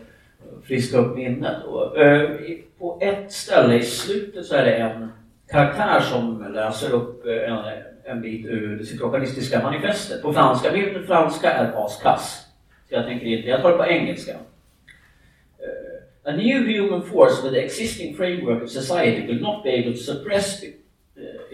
[0.64, 1.64] friska upp minnet.
[1.64, 2.31] Och, eh,
[2.79, 5.09] på ett ställe i slutet så är det en
[5.49, 7.59] karaktär som läser upp eh, en,
[8.05, 10.73] en bit ur det situationistiska manifestet på franska.
[10.73, 12.47] Min franska är askass.
[12.88, 14.33] Så jag tänker inte, jag tar det på engelska.
[14.33, 19.92] Eh, a new human force with the existing framework of society will not be able
[19.92, 20.66] to suppress the,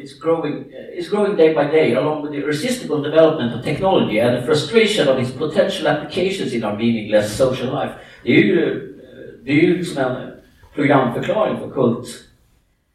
[0.02, 4.20] its growing, uh, is growing day by day, along with the irresistible development of technology
[4.20, 7.92] and the frustration of its potential applications in our meaningless social life.
[8.22, 10.28] Det är ju, uh, det är ju liksom en uh,
[10.74, 12.30] programförklaring för kult.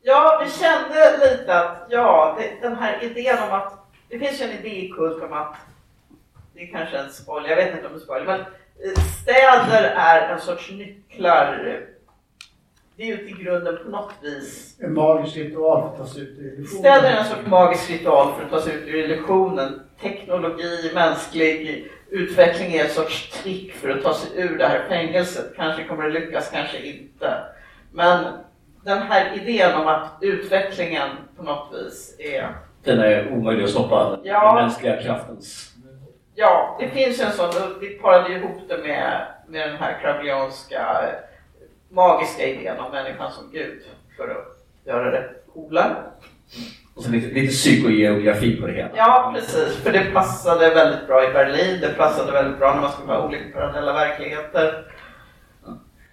[0.08, 4.46] Ja, vi kände lite att ja, det, den här idén om att det finns ju
[4.46, 5.56] en idé i Kult om att
[6.54, 9.94] det är kanske en spoiler, jag vet inte om det är spoiler, men eh, städer
[9.98, 11.68] är en sorts nycklar.
[11.68, 11.95] Eh,
[12.98, 14.78] det är ju till grunden på något vis.
[14.82, 16.68] En magisk ritual för att ta sig ut ur illusionen.
[16.80, 19.82] Städer är en sorts magisk ritual för att ta sig ut ur illusionen.
[20.02, 25.54] Teknologi, mänsklig utveckling är en sorts trick för att ta sig ur det här fängelset.
[25.56, 27.34] Kanske kommer det lyckas, kanske inte.
[27.92, 28.26] Men
[28.84, 34.10] den här idén om att utvecklingen på något vis är Den är omöjlig att stoppa,
[34.10, 34.54] den Ja.
[34.56, 35.72] mänskliga kraftens...
[36.38, 37.50] Ja, det finns ju en sån,
[37.82, 41.02] vi parade ihop det med, med den här kravianska
[41.90, 43.82] magiska idén om människan som gud
[44.18, 45.96] för att göra det coolare.
[46.96, 48.90] Och så lite, lite psykogeografi på det hela.
[48.96, 52.92] Ja, precis, för det passade väldigt bra i Berlin, det passade väldigt bra när man
[52.92, 54.86] skulle ha olika parallella verkligheter.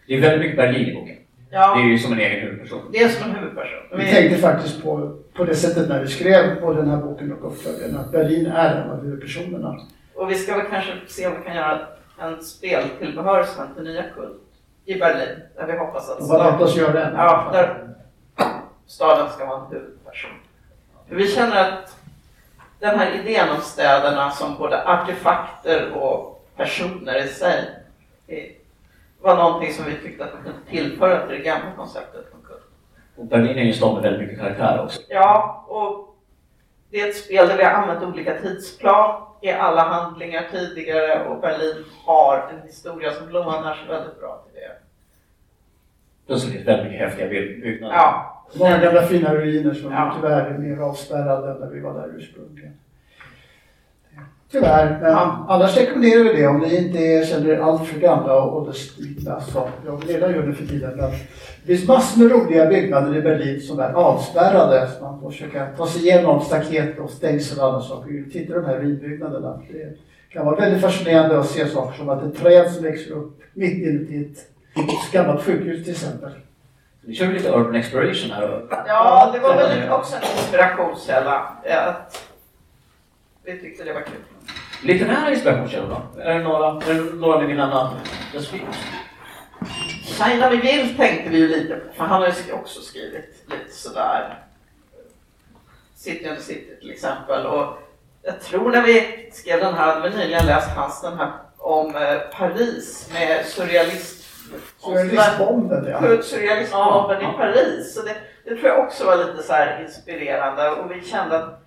[0.06, 1.16] Det är väldigt mycket Berlin i boken.
[1.50, 2.80] Det är Ja, ju som en egen huvudperson.
[2.92, 3.78] det är som en huvudperson.
[3.98, 7.52] Vi tänkte faktiskt på, på det sättet när vi skrev både den här boken och
[7.52, 9.80] uppföljaren att Berlin är en av huvudpersonerna.
[10.14, 11.78] Och vi ska väl kanske se om vi kan göra
[12.18, 14.41] en speltillbehör sen till nya Kult
[14.84, 17.14] i Berlin, där vi hoppas att vad oss göra den.
[17.14, 17.88] Ja, där
[18.86, 20.30] staden ska vara en huvudperson.
[21.08, 21.96] För vi känner att
[22.78, 27.70] den här idén om städerna som både artefakter och personer i sig
[29.20, 32.26] var någonting som vi tyckte att vi kunde tillföra till det gamla konceptet.
[33.16, 35.00] Och Berlin är ju en stad med väldigt mycket karaktär också.
[35.08, 36.11] Ja, och
[36.92, 41.40] det är ett spel där vi har använt olika tidsplan i alla handlingar tidigare och
[41.40, 44.70] Berlin har en historia som lånar sig väldigt bra till det.
[46.26, 47.94] Plus det är väldigt mycket häftiga byggnader.
[47.94, 50.12] Ja, Många gamla fina ruiner som Ja.
[50.16, 52.78] tyvärr är mer avspärrade än när vi var där ursprungligen.
[54.52, 55.14] Tyvärr, men
[55.48, 59.68] annars rekommenderar vi det om ni inte är, känner er alltför gamla och ålderstigna som
[59.86, 60.96] jag redan gör nu för tiden.
[60.96, 64.88] Men det finns massor med roliga byggnader i Berlin som är avspärrade.
[64.88, 68.24] Så man får försöka ta sig igenom staket och stängsel och andra saker.
[68.32, 69.62] Titta på de här ruinbyggnaderna.
[69.72, 69.96] Det
[70.32, 73.72] kan vara väldigt fascinerande att se saker som att ett träd som växer upp mitt
[73.72, 74.30] inuti
[74.74, 76.30] ett gammalt sjukhus till exempel.
[77.00, 78.62] Vi kör ju lite urban exploration här.
[78.86, 81.48] Ja, det var väl också en inspirationskälla.
[81.86, 82.31] Att
[83.44, 84.14] vi tyckte det var kul.
[84.82, 86.20] litterära inspirationskällor då?
[86.20, 88.00] Är det några, är det några ni vill nämna
[90.50, 94.38] vi vill tänkte vi ju lite på, för han har ju också skrivit lite sådär.
[95.96, 97.46] City the City till exempel.
[97.46, 97.78] Och
[98.22, 101.96] jag tror när vi skrev den här, hade vi nyligen läst hans den här om
[101.96, 104.24] eh, Paris med surrealist...
[104.78, 106.22] Surrealistbomben ja.
[106.22, 107.94] Surrealistbomben Ja, i Paris.
[107.94, 111.61] Så det, det tror jag också var lite så här inspirerande och vi kände att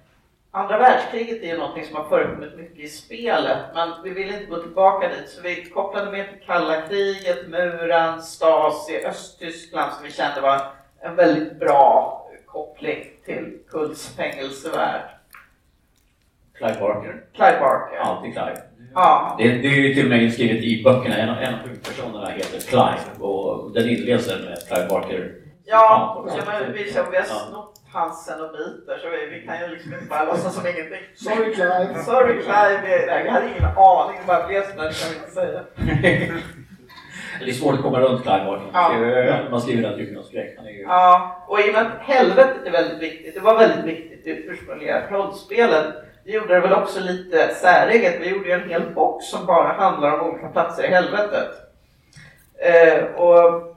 [0.56, 4.46] Andra världskriget är ju någonting som har förekommit mycket i spelet men vi ville inte
[4.46, 10.12] gå tillbaka dit så vi kopplade med till kalla kriget, muren, Stasi, Östtyskland som vi
[10.12, 10.62] kände var
[11.02, 15.02] en väldigt bra koppling till Kults fängelsevärld.
[16.58, 17.24] Clive Barker.
[17.34, 17.98] Clive Barker.
[17.98, 18.62] Alltid Clive.
[18.94, 19.36] Ja.
[19.40, 21.18] Det, det är ju till och med inskrivet i böckerna.
[21.18, 25.45] En, en av huvudpersonerna heter Clive och den inleds med Clive Barker.
[25.66, 26.38] Ja, också.
[26.38, 27.34] ja men vi, så vi har Ja.
[27.50, 31.02] snott hans cenobiter så vi, vi kan ju liksom inte bara låtsas som ingenting.
[31.16, 32.04] Sorry Clive.
[32.06, 35.32] Sorry Clive, jag hade ingen aning om vad jag blev så det kan vi inte
[35.32, 35.62] säga.
[37.40, 38.66] Det är svårt att komma runt Clive Barker.
[39.28, 39.50] Ja.
[39.52, 40.58] Man skriver den typen av skräck.
[40.66, 40.82] Ju...
[40.82, 44.30] Ja, och i och med att helvetet är väldigt viktigt, det var väldigt viktigt i
[44.48, 45.86] ursprungliga rollspelet,
[46.26, 48.22] det gjorde det väl också lite säreget.
[48.22, 51.50] Vi gjorde ju en hel box som bara handlar om olika platser i helvetet.
[52.58, 53.75] Eh, och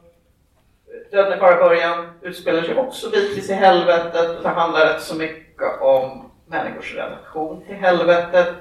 [1.10, 5.14] Döden är bara början utspelar sig också bitvis i helvetet och det handlar rätt så
[5.14, 8.54] mycket om människors relation till helvetet,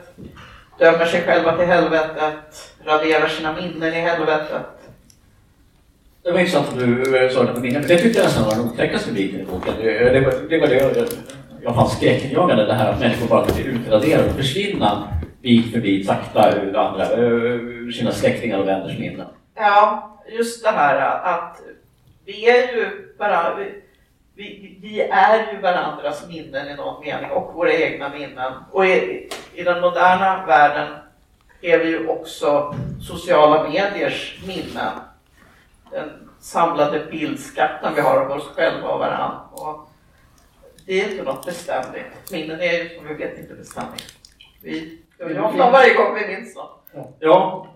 [0.80, 4.66] dömer sig själva till helvetet, raderar sina minnen i helvetet.
[6.24, 8.46] Det var intressant att du eh, sa det på minnen, för det tyckte jag nästan
[8.46, 9.74] var den otäckaste biten i boken.
[9.82, 11.08] Det, det, var, det var det jag,
[11.62, 15.08] jag fann skräckinjagande, det här att människor bara kan bli utraderade och försvinna
[15.42, 19.28] bit för bit, sakta ur andra, eh, ur sina släktingar och vänners minnen.
[19.56, 21.62] Ja, just det här att
[22.28, 23.56] vi är ju bara,
[24.36, 28.54] vi, vi, är ju varandras minnen i någon mening och våra egna minnen.
[28.72, 30.98] Och i, i den moderna världen
[31.62, 34.94] är vi ju också sociala mediers minnen.
[35.92, 39.40] Den samlade bildskatten vi har av oss själva och varandra.
[39.52, 39.90] Och
[40.86, 42.32] det är inte något beständigt.
[42.32, 44.14] Minnen är ju som vi vet inte beständigt.
[44.62, 46.68] Vi om dem varje gång vi minns dem.
[47.20, 47.68] Ja,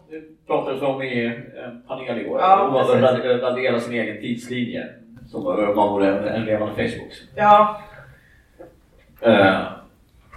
[0.52, 1.26] pratades om i
[1.66, 2.40] en panel igår.
[2.40, 4.88] Ja, om man rad- radera sin egen tidslinje.
[5.32, 7.12] Som om man vore en, en levande Facebook.
[7.36, 7.82] Ja,
[9.24, 9.62] Eh,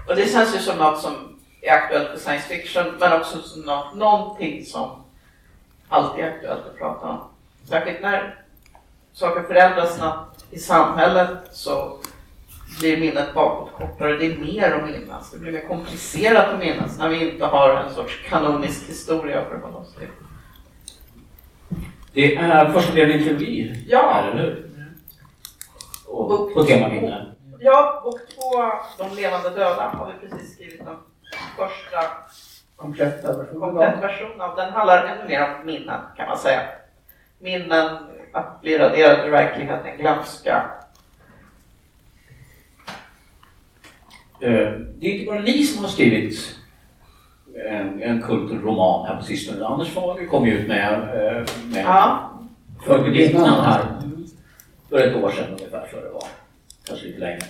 [0.08, 1.12] Och det känns ju som något som
[1.62, 4.90] är aktuellt för science fiction, men också som nå- någonting som
[5.88, 7.18] alltid är aktuellt att prata om.
[7.68, 8.34] Särskilt när
[9.12, 11.98] saker förändras snabbt i samhället så
[12.80, 14.16] blir minnet bakåtkortare.
[14.16, 15.30] Det är mer att minnas.
[15.30, 19.48] Det blir mer komplicerat att minnas när vi inte har en sorts kanonisk historia att
[19.48, 20.08] förhålla oss till.
[22.12, 23.84] det är första delen i en trilogi.
[23.88, 24.10] Ja.
[24.14, 24.70] här, Eller hur?
[26.06, 27.26] Och, på tema minne.
[27.60, 28.62] Ja, och två,
[29.04, 30.96] De levande döda, har vi precis skrivit den
[31.56, 32.00] första
[32.76, 33.36] Kompletta
[34.00, 34.40] versionen.
[34.40, 34.56] av.
[34.56, 36.60] Den handlar ännu mer om minnen kan man säga.
[37.38, 37.96] Minnen,
[38.32, 40.70] att bli raderad ur verkligheten, glömska.
[44.40, 46.56] Det är inte bara ni som har skrivit
[47.70, 49.66] en, en kultroman här på sistone.
[49.66, 52.30] Anders Fager kom ju ut med, eh, med Ja,
[53.12, 53.84] vittnan här
[54.90, 56.24] för ett år sedan ungefär, jag det var.
[56.86, 57.40] Kanske lite längre.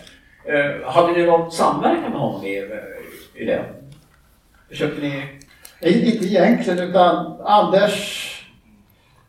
[0.45, 2.71] Eh, hade ni någon samverkan med honom i,
[3.35, 3.65] i det?
[4.69, 5.25] Försökte ni?
[5.81, 8.31] Inte egentligen, utan Anders...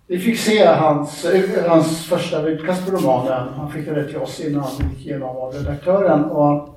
[0.07, 3.53] Vi fick se hans, eh, hans första utkast på romanen.
[3.57, 6.25] Han fick det till oss innan han gick igenom av redaktören.
[6.25, 6.74] Och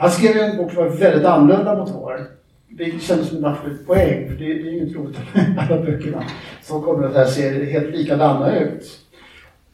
[0.00, 2.26] han skrev en bok som var väldigt annorlunda mot vår.
[2.68, 6.24] Det kändes som en absolut poäng, för det, det är inte roligt med alla böckerna
[6.62, 8.98] som kommer att här se helt likadana ut.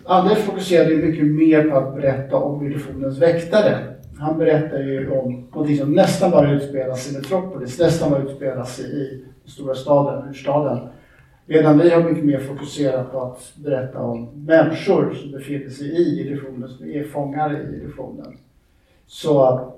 [0.05, 3.79] Anders fokuserade ju mycket mer på att berätta om illusionens väktare.
[4.19, 8.83] Han berättar ju om någonting som nästan bara utspelas i Metropolis, nästan bara utspelas i,
[8.83, 10.89] i den stora staden, urstaden.
[11.47, 16.21] Medan vi har mycket mer fokuserat på att berätta om människor som befinner sig i
[16.21, 18.39] illusionen, som är fångar i illusionen.
[19.07, 19.73] Så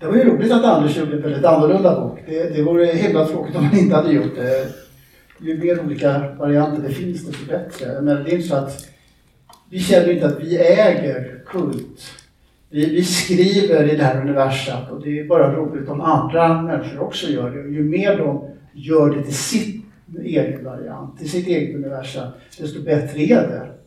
[0.00, 2.18] det var ju roligt att Anders gjorde en väldigt annorlunda bok.
[2.26, 4.66] Det, det vore himla tråkigt om han inte hade gjort det.
[5.40, 8.00] Ju mer olika varianter det finns, desto bättre.
[8.00, 8.88] Men det är inte så att
[9.70, 12.12] vi känner inte att vi äger kult.
[12.70, 17.00] Vi, vi skriver i det här universum och det är bara roligt om andra människor
[17.00, 17.60] också gör det.
[17.60, 19.84] Och ju mer de gör det till sitt
[20.22, 23.77] egen variant, till sitt eget universum, desto bättre är det.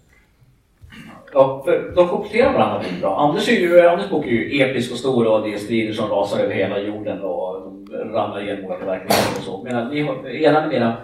[1.33, 3.19] Ja, för de kompletterar varandra väldigt bra.
[3.19, 6.09] Anders, är ju, Anders bok är ju episk och stor och det är strider som
[6.09, 9.63] rasar över hela jorden och de ramlar igenom olika verkligheter och så.
[9.63, 10.95] Medan ni har, eran är mera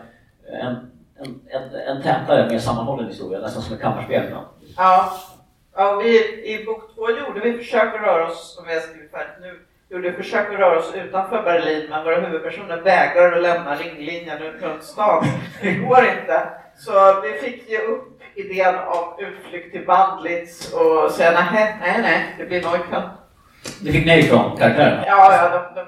[0.62, 0.76] en,
[1.20, 4.24] en, en, en tätare, mer sammanhållen historia, nästan som ett kammarspel.
[4.78, 5.12] ja.
[5.76, 6.18] ja vi,
[6.54, 9.60] I bok två gjorde vi försök att röra oss, som vi har skrivit färdigt nu,
[9.90, 14.84] gjorde försök att röra oss utanför Berlin, men våra huvudpersoner vägrar att lämna ringlinjen runt
[14.84, 15.24] stan.
[15.62, 16.50] Det går inte.
[16.78, 22.36] Så vi fick ge upp idén om utflykt till Bandlitz och säga nej, nej, nej,
[22.38, 23.10] det blir Neukölln.
[23.82, 25.04] Ni fick nej från karaktärerna?
[25.08, 25.88] Ja, ja, de, de,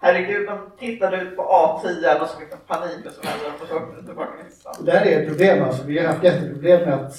[0.00, 3.62] herregud, de tittade ut på A10 och så fick de panik och så vände de
[3.62, 4.74] och så åkte tillbaka till stan.
[4.78, 5.82] Och där är ett problem alltså.
[5.86, 7.14] Vi har haft jätteproblem med att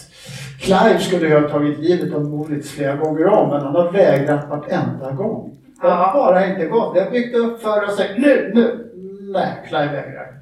[0.62, 4.50] Clive skulle ju ha tagit livet av Moritz flera gånger om, men han har vägrat
[4.50, 5.63] vartenda gång.
[5.84, 6.14] Det har Ja.
[6.14, 6.96] bara inte gått.
[6.96, 8.90] Vi har byggt upp för och sagt nu, nu.
[9.34, 10.34] Nej, Clive vägrar.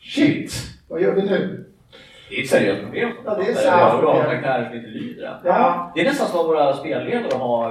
[0.00, 0.52] Shit,
[0.88, 1.66] vad gör vi nu?
[2.28, 3.10] Det är ett seriöst problem.
[3.24, 3.66] Ja, det är seriöst
[4.02, 5.40] vi har- karaktärer som inte lyder.
[5.44, 5.92] Ja.
[5.94, 7.70] Det är nästan som att våra spelledare har,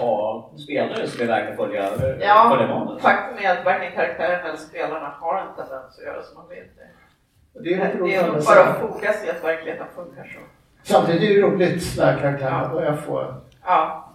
[0.00, 1.82] har spelare som är att följa,
[2.20, 3.02] Ja, följa manus.
[3.02, 6.64] faktum är att varken karaktären eller spelarna har en tendens att göra som man vill.
[7.64, 10.38] Det är Det är bara att foga sig att verkligheten funkar så.
[10.82, 13.34] Samtidigt är det roligt när karaktärerna börjar få
[13.66, 14.07] Ja,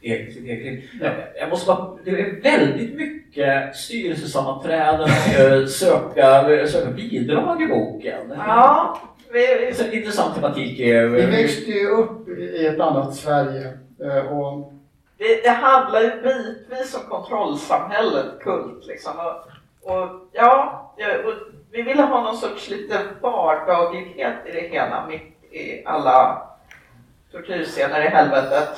[0.00, 0.90] sitt eget liv.
[1.00, 8.32] Jag, jag måste bara, det är väldigt mycket styrelsesammanträden, eh, söka, söka bidrag i boken.
[8.36, 9.00] Ja,
[9.32, 10.80] vi, Det är så intressant tematik.
[10.80, 13.72] eh, Vi växte ju upp i ett annat Sverige
[14.04, 14.72] eh, och
[15.18, 19.12] det, det handlar ju bitvis om kontrollsamhället, kult liksom.
[19.82, 20.82] Och, och ja,
[21.24, 21.32] och
[21.70, 26.42] vi ville ha någon sorts lite vardaglighet i det hela mitt i alla
[27.32, 28.68] tortyrscener i helvetet.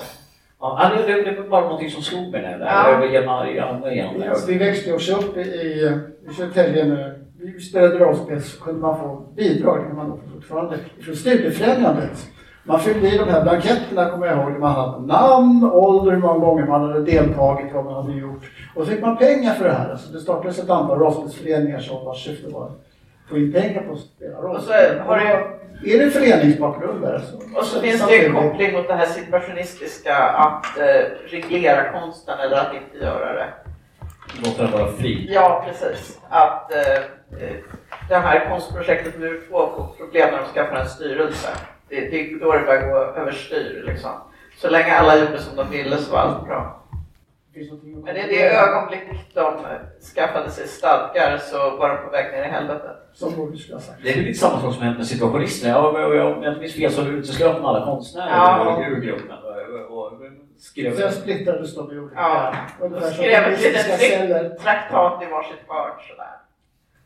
[0.61, 2.89] Ja, det, det, det var bara någonting som slog mig där, Ja.
[2.89, 3.07] över
[4.49, 5.99] vi växte också upp i, i,
[6.37, 7.15] Södertälje nu.
[7.41, 12.27] Vi spelade rollspel så kunde man få bidrag, kan man fortfarande, från Studiefrämjandet.
[12.65, 16.39] Man fyllde i de här blanketterna, kommer jag ihåg, man hade namn, ålder, hur många
[16.39, 18.51] gånger man hade deltagit, vad man hade gjort.
[18.75, 19.91] Och så fick man pengar för det här.
[19.91, 22.81] Alltså det startades ett antal rollspelsföreningar som vars syfte var att
[23.31, 24.99] få in pengar på att spela Och så rollspel.
[24.99, 27.59] har det- Är det föreningsbakgrund där så...
[27.59, 32.57] Och så finns det en koppling mot det här situationistiska att eh, reglera konsten eller
[32.57, 33.53] att inte göra det.
[34.45, 35.29] Låter den vara fri.
[35.31, 36.19] Ja, precis.
[36.29, 36.95] Att eh,
[37.43, 37.57] eh,
[38.09, 41.49] det här konstprojektet nu får få problem när de skaffar en styrelse.
[41.89, 44.11] Det, det är då det börjar gå överstyr liksom.
[44.57, 46.83] Så länge alla gjorde som de ville så var allt bra.
[48.05, 49.03] Men i det ögonblick
[49.35, 49.65] de
[50.15, 52.97] skaffade sig stadgar så var de på väg ner i helvetet.
[53.13, 53.99] Som Borde skulle ha sagt.
[54.03, 55.89] Det är lite samma sak som hände med situationisterna.
[55.89, 58.85] Om jag inte minns fel så uteslöt de alla konstnärer Ja.
[58.89, 59.37] ur gruppen.
[59.39, 60.21] Och, och, och
[60.59, 60.97] skrev...
[60.97, 62.21] Sen splittrades de i olika...
[62.21, 62.55] Ja.
[63.13, 66.35] Skrev ett litet traktat i varsitt hörn sådär.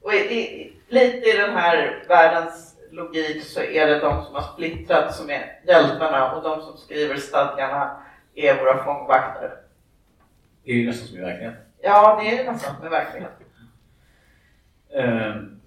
[0.02, 4.42] Och i, i, lite i den här världens logik så är det de som har
[4.42, 7.90] splittrat som är hjältarna och de som skriver stadgarna
[8.34, 9.50] är våra fångvakter.
[10.64, 11.60] Det är ju nästan som i verkligheten.
[11.82, 13.46] Ja, det är nästan med verkligheten.
[14.94, 15.60] Ehm,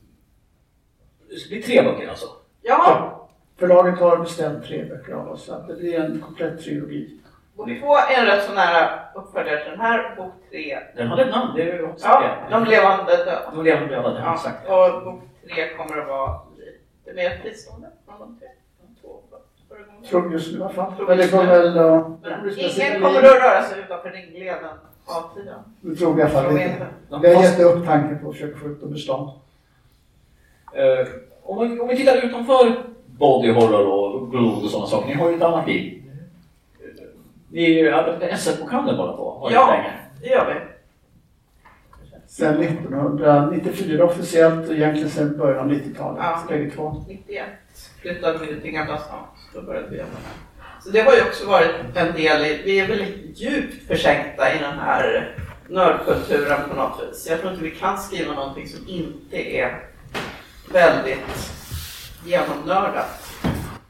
[1.29, 2.27] det blir tre böcker alltså.
[2.61, 3.11] Ja,
[3.57, 7.19] Förlaget har beställt tre böcker av oss, så det blir en komplett trilogi.
[7.55, 10.15] bok två är en rätt så nära uppföljare till den här.
[10.15, 12.55] Bok tre, Den hade ett namn, det är ju också ja, det.
[12.55, 13.51] de levande döda.
[13.51, 14.69] De levande döda, det Ja, sagt.
[14.69, 15.21] och bok
[15.53, 18.47] tre kommer att vara lite mer fristående från de tre.
[20.09, 20.93] Tror just nu i alla fall.
[21.07, 22.05] Men det kommer väl att...
[22.57, 24.69] Ingen kommer att röra sig utanför ringleden
[25.05, 25.59] av tiden.
[25.81, 26.87] Det tror vi i alla fall inte.
[27.21, 29.29] Vi har gett upp tanken på att försöka få ut dem ur stan.
[30.73, 31.07] Eh,
[31.43, 35.07] om, vi, om vi tittar utanför body horror och blod och sådana saker.
[35.07, 36.01] Ni har ju ett annat liv.
[37.49, 39.47] Ni är ju arbetar SM-bokhandeln båda två.
[39.49, 39.67] Ni Ja.
[39.67, 39.91] länge.
[40.21, 40.59] Det gör vi.
[42.27, 46.23] Sen 1994 officiellt och egentligen sen början av 90-talet.
[46.23, 46.39] Ja.
[46.49, 47.03] Bägge två.
[47.07, 47.45] 91
[48.01, 49.23] flyttade vi till Gamla stan.
[49.35, 50.55] Så då började vi jobba där.
[50.83, 54.57] Så det har ju också varit en del i, vi är väldigt djupt försänkta i
[54.59, 55.35] den här
[55.69, 57.27] nördkulturen på något vis.
[57.29, 59.79] Jag tror inte vi kan skriva någonting som inte är
[60.73, 61.51] väldigt
[62.25, 63.21] genomnördat.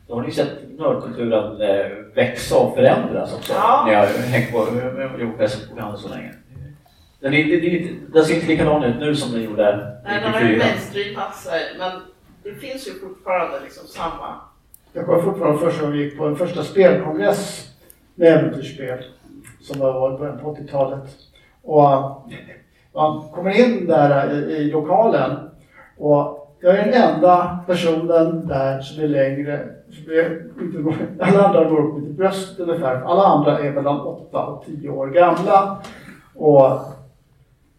[0.08, 3.54] Då har ni sett nördkulturen eh, växa och förändras också.
[3.54, 3.84] Ja.
[3.88, 6.34] Ni har hängt på och gjort SM-bokhandeln så länge.
[7.20, 10.48] Den, är, den ser inte likadan ut nu som den gjorde Nej, den har ju
[10.48, 10.66] 94.
[10.68, 11.92] mainstreamat sig, men
[12.46, 14.36] det finns ju fortfarande liksom samma.
[14.94, 17.70] Jag kommer fortfarande första gången vi gick på en första spelkongress
[18.16, 19.04] med äventyrsspel
[19.62, 21.04] som var i början på 80-talet.
[21.62, 22.10] Och eh,
[22.94, 25.50] man kommer in där i, i lokalen
[25.98, 31.64] och jag är den enda personen där som är längre, som är, inte, alla andra
[31.64, 32.96] går upp mitt bröst ungefär.
[32.96, 35.78] Alla andra är mellan 8 och 10 år gamla
[36.36, 36.80] och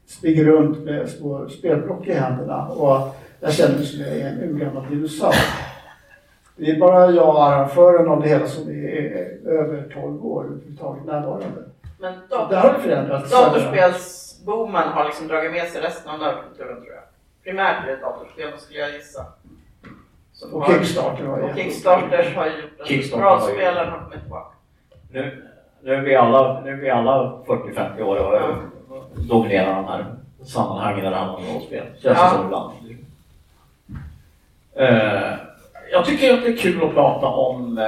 [0.06, 2.68] springer runt med små spelblock i händerna.
[2.68, 5.38] Och jag känner mig som jag är en urgammal dinosaurie.
[6.56, 11.04] Det är bara jag och arrangören av det hela som är, över 12 år överhuvudtaget
[11.04, 11.46] närvarande.
[12.00, 13.30] Men där har det förändrats.
[13.30, 17.02] datorspelsboomen har liksom dragit med sig resten av nördkulturen tror jag.
[17.44, 19.24] Primärt är det datorspelen skulle jag gissa.
[20.32, 21.62] Som Och har- Kickstarter var Och jättebra.
[21.64, 24.56] Kickstarters har ju gjort att Kickstarter har ju- rollspelen har kommit tillbaka.
[25.10, 25.44] Nu,
[25.82, 28.56] nu, är vi alla, nu är vi alla 40-50 år och Ja.
[29.28, 30.14] dominerar de här
[30.44, 31.84] sammanhangen där det handlar om rollspel.
[31.86, 32.24] Känns Ja.
[32.24, 32.72] det som ibland.
[34.78, 35.32] Eh,
[35.92, 37.86] jag tycker att det är kul att prata om eh,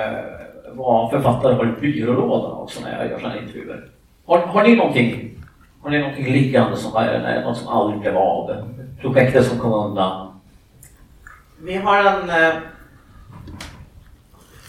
[0.72, 3.88] vad författare har i byrålådan också när jag gör sådana här intervjuer.
[4.26, 5.28] Har, har ni någonting
[5.82, 8.64] har ni någonting liggande som nej, något som aldrig blev av?
[9.00, 10.40] Projektet som kom undan?
[11.62, 12.54] Vi har en eh,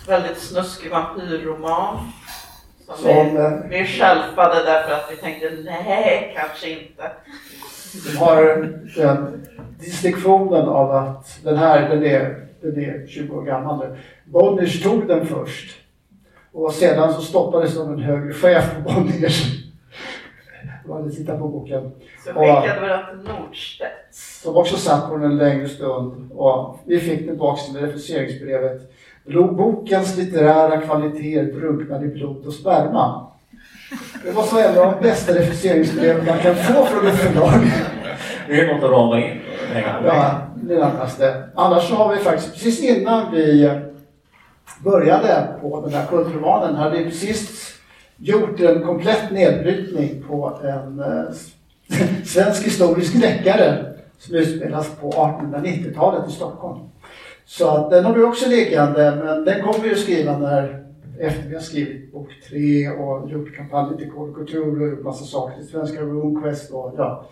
[0.07, 2.11] väldigt snuskig vampyrroman.
[2.85, 7.11] Som, Som, vi, eh, vi shelfade därför att vi tänkte nej, kanske inte.
[8.19, 9.45] Har den
[9.79, 13.97] distinktionen av att den här, den är, den är 20 år gammal nu.
[14.25, 15.75] Bonniers tog den först.
[16.51, 19.65] Och sedan så stoppades den en högre chef på Bonniers.
[20.85, 21.91] Om man tittar på boken.
[22.25, 24.41] Så skickade vi den till Nordstedts.
[24.41, 26.31] Som också satt på den en längre stund.
[26.31, 28.81] Och vi fick tillbaka med refuseringsbrevet.
[29.25, 33.28] Bokens litterära kvaliteter drunknade i blod och sperma.
[34.25, 37.53] Det måste vara en av de bästa refuseringsbrev man kan få från ett förlag.
[38.47, 39.41] Det är något att rama in.
[40.05, 41.43] Ja, det närmaste.
[41.55, 43.71] Annars så har vi faktiskt, precis innan vi
[44.83, 47.73] började på den här kulturromanen, hade vi precis
[48.17, 51.35] gjort en komplett nedbrytning på en eh,
[52.25, 53.85] svensk historisk deckare
[54.17, 56.79] som utspelas på 1890-talet i Stockholm.
[57.45, 60.85] Så den har vi också liggande, men den kommer vi att skriva när,
[61.19, 65.25] efter vi har skrivit bok tre och gjort kampanjen till Kod Kultur och gjort massa
[65.25, 67.25] saker till Svenska RuneQuest och ja.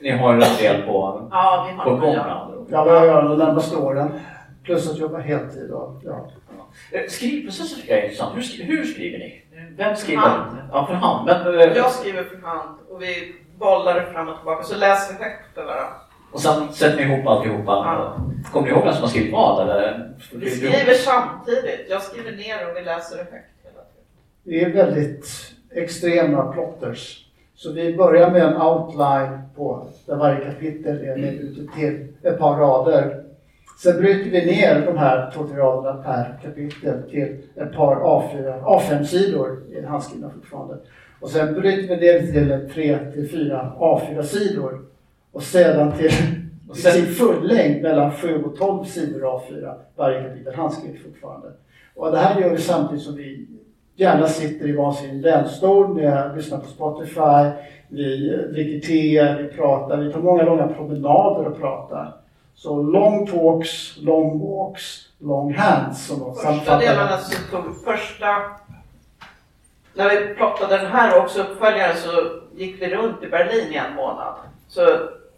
[0.00, 2.48] Ni har en del på, Ja, vi har på gång att göra.
[2.68, 4.10] Ja, vad jag gör de närmaste åren.
[4.64, 6.30] Plus att jobba heltid och ja.
[6.92, 8.36] Eh, Skrivprocessen tycker jag är intressant.
[8.36, 9.42] Hur, skri- hur skriver ni?
[9.76, 10.22] Vem skriver?
[10.22, 10.56] hand.
[10.72, 11.26] Ja, för hand.
[11.26, 15.18] Men, eh, Jag skriver för hand och vi bollar det fram och tillbaka så läser
[15.18, 15.94] vi högt för varandra.
[16.32, 17.72] Och sen sätter ni ihop alltihopa.
[17.72, 18.16] Ja.
[18.52, 19.62] Kommer ni ihåg vem som har skrivit vad?
[19.62, 20.10] Eller?
[20.32, 21.86] Vi skriver samtidigt.
[21.90, 24.04] Jag skriver ner och vi läser det högt hela tiden.
[24.42, 25.26] Vi är väldigt
[25.70, 27.26] extrema plotters.
[27.54, 32.56] Så vi börjar med en outline på där varje kapitel är nedbrutet till ett par
[32.56, 33.24] rader.
[33.82, 38.62] Sen bryter vi ner de här två, tre raderna per kapitel till ett par A4,
[38.62, 40.76] A5-sidor, är handskrivna fortfarande.
[41.20, 44.80] Och sen bryter vi ner till tre till fyra A4-sidor.
[45.32, 46.10] Och sedan till
[46.68, 51.48] Och sen- sin fullängd mellan 7 och 12 sidor A4, varje kapitel handskrivet fortfarande.
[51.94, 53.46] Och det här gör vi samtidigt som vi
[53.96, 57.50] gärna sitter i varsin länsstol, med, lyssnar på Spotify,
[57.88, 62.14] vi eh, dricker te, vi pratar, vi tar många långa promenader och pratar.
[62.54, 66.86] Så long talks, long walks, long hands som de Första det.
[66.86, 68.26] delarna så tog första...
[69.94, 72.10] När vi plottade den här också uppföljaren så
[72.56, 74.34] gick vi runt i Berlin i en månad.
[74.68, 74.80] Så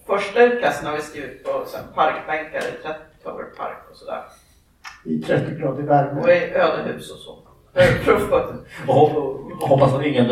[0.07, 4.23] första utkasten har vi skrivit på sen parkbänkar i Tretower Park och sådär.
[5.05, 6.21] i 30 grader värme.
[6.21, 7.39] Och i ödehus och så.
[8.89, 10.25] Och hop- och hoppas att ingen,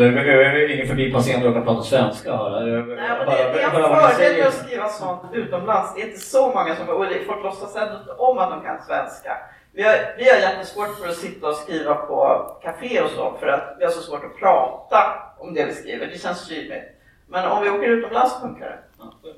[0.69, 2.35] ingen förbipasserande råkar prata svenska.
[2.37, 2.59] Höra.
[2.59, 5.95] Nej, men det, det är en fördel med att skriva sånt utomlands.
[5.95, 6.89] Det är inte så många som...
[6.89, 9.37] Och folk låtsas ändå inte om att de kan svenska.
[9.73, 13.47] Vi har, vi har jättesvårt för att sitta och skriva på café och så för
[13.47, 14.97] att vi har så svårt att prata
[15.39, 16.07] om det vi skriver.
[16.07, 16.83] Det känns kyligt.
[17.27, 18.79] Men om vi åker utomlands funkar det.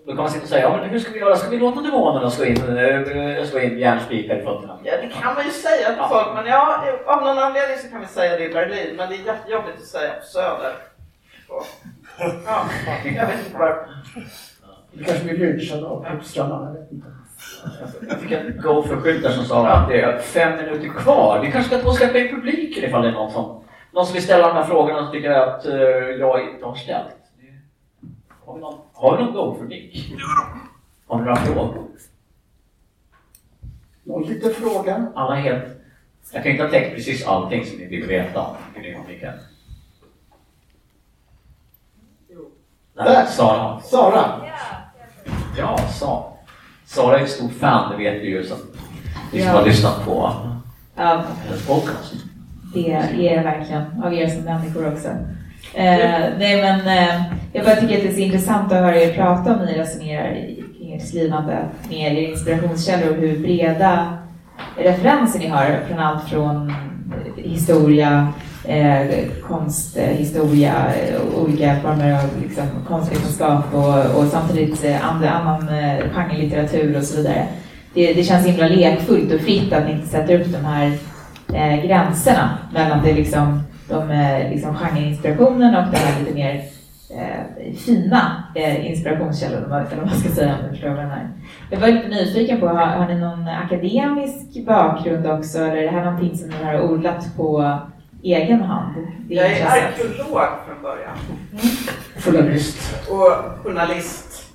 [0.06, 1.36] Då kan man sitta och säga, ja, men hur ska vi göra?
[1.36, 4.80] Ska vi låta demonerna slå in, eh, slå in järnspikar i fötterna?
[4.84, 8.02] Ja, det kan man ju säga till folk, men ja, av någon anledning så kan
[8.02, 10.74] vi säga det i Berlin, men det är jättejobbigt att säga på Söder.
[12.46, 12.66] Ja,
[13.06, 13.88] jag vet inte varför.
[14.92, 17.08] Vi kanske blir lynchade av Uppströmmarna, jag vet inte.
[18.10, 21.40] Jag fick en Gopher-skylt där som sa att det är fem minuter kvar.
[21.40, 24.14] Vi kanske ska ta och släppa in publiken ifall det är någon som, någon som
[24.14, 25.76] vill ställa de här frågorna och tycker att eh,
[26.20, 27.08] jag inte har ställt.
[28.46, 30.14] Har vi någon, har vi någon Gopher-mick?
[31.08, 31.88] Har ni några frågor?
[34.04, 35.08] Någon liten fråga?
[35.16, 35.64] Alla helt...
[36.32, 39.34] Jag kan inte ha täckt precis allting som ni vill veta om Gunilla och Mikael.
[42.96, 43.80] Där, Sara.
[43.82, 44.42] Sara?
[45.58, 46.24] Ja, Sara.
[46.86, 48.44] Sara är ett stort fan, det vet vi ju.
[48.44, 48.56] Så
[49.34, 49.58] ni som Ja.
[49.58, 50.32] har lyssnat på
[50.96, 52.14] Ja, hennes podcast.
[52.74, 52.92] det
[53.30, 54.04] är verkligen.
[54.04, 55.08] Av er som människor också.
[55.74, 57.22] Eh, nej men eh,
[57.56, 60.32] jag bara tycker att det är så intressant att höra er prata om ni resonerar
[60.32, 61.58] i- kring ert skrivande
[61.90, 64.18] med er inspirationskällor och hur breda
[64.78, 66.74] referenser ni har från allt från
[67.38, 68.28] historia,
[68.68, 69.02] eh,
[69.48, 70.74] konsthistoria,
[71.38, 77.18] olika former av liksom, konstvetenskap och, och samtidigt eh, andra, annan eh, genrelitteratur och så
[77.18, 77.46] vidare.
[77.94, 80.92] Det, det känns himla lekfullt och fritt att ni inte sätter upp de här
[81.54, 86.62] eh, gränserna mellan det liksom, de eh, liksom genreinspirationen och det här lite mer
[87.16, 91.30] eh, fina eh, inspirationskällor, eller vad man ska säga om jag.
[91.72, 95.90] Jag var lite nyfiken på, har, har ni någon akademisk bakgrund också, eller är det
[95.90, 97.80] här någonting som ni har odlat på
[98.24, 98.96] egen hand?
[99.28, 101.18] Det Jag är arkeolog från början
[102.26, 103.10] Journalist.
[103.10, 104.52] och journalist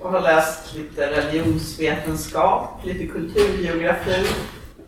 [0.00, 4.26] och har läst lite religionsvetenskap, lite kulturgeografi.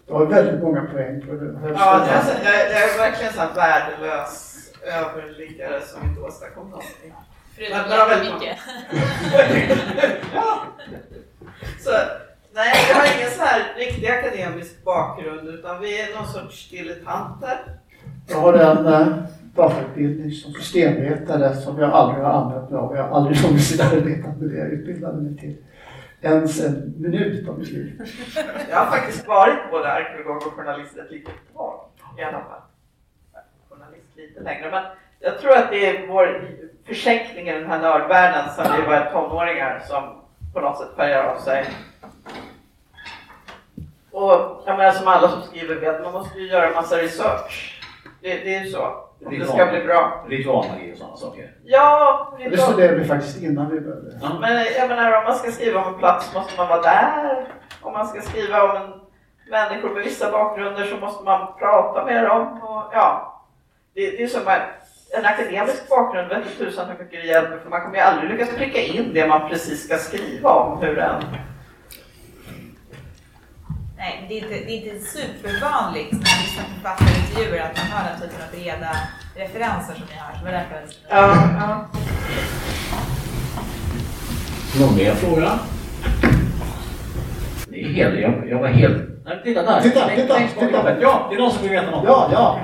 [0.06, 1.58] Du har väldigt många poäng på det.
[1.74, 4.47] Ja, alltså, jag, jag är verkligen en värdelös
[4.88, 7.14] överliggare som inte åstadkom någonting.
[7.54, 8.58] Förutom jättemycket.
[10.34, 10.58] ja.
[11.78, 11.90] Så,
[12.52, 17.58] nej, jag har ingen så här riktig akademisk bakgrund utan vi är någon sorts dilettanter.
[18.28, 19.06] Jag har en eh,
[19.54, 22.96] datautbildning som systemvetare som jag aldrig har använt mig av.
[22.96, 25.56] Jag har aldrig någonsin arbetat med det jag utbildade mig till.
[26.20, 28.02] Ens en minut av mitt liv.
[28.70, 31.80] Jag har faktiskt varit både arkeolog och journalist ett litet tag
[32.18, 32.60] i alla fall.
[34.38, 34.82] Lite längre, men
[35.20, 36.48] jag tror att det är vår
[36.86, 40.02] försänkning i den här nördvärlden som vi var tonåringar som
[40.54, 41.66] på något sätt färgar av sig.
[44.12, 47.82] Och jag menar som alla som skriver vet, man måste ju göra massa research.
[48.22, 48.82] Det, det är ju så.
[49.26, 50.24] Om det ska bli bra.
[50.28, 51.50] Ritualmagi och sådana saker.
[51.64, 52.72] Ja, Det ritual.
[52.72, 54.18] studerade vi faktiskt innan vi började.
[54.22, 54.28] Ja.
[54.40, 57.46] Men jag menar om man ska skriva om en plats måste man vara där.
[57.82, 58.92] Om man ska skriva om en
[59.50, 62.62] människor med vissa bakgrunder så måste man prata med dem.
[62.62, 63.37] Och, ja.
[63.98, 64.62] Det, det är som att
[65.18, 68.30] en akademisk bakgrund vet inte tusan hur mycket det hjälper för man kommer ju aldrig
[68.30, 70.82] lyckas pricka in det man precis ska skriva om.
[70.82, 71.22] Hur en...
[73.96, 77.86] Nej, det är inte, det är inte supervanligt när man lyssnar på författarintervjuer att man
[77.86, 78.90] hör den typen av breda
[79.36, 80.32] referenser som ni har.
[80.32, 81.86] Så det var därför jag Ja, ja.
[84.80, 85.58] Någon mer fråga?
[87.68, 89.24] Det är helt, jag, jag var helt...
[89.24, 89.80] Nej, titta där!
[89.80, 91.00] Titta, titta, titta.
[91.00, 92.04] Ja, det är någon som vill veta något.
[92.06, 92.60] Ja, ja.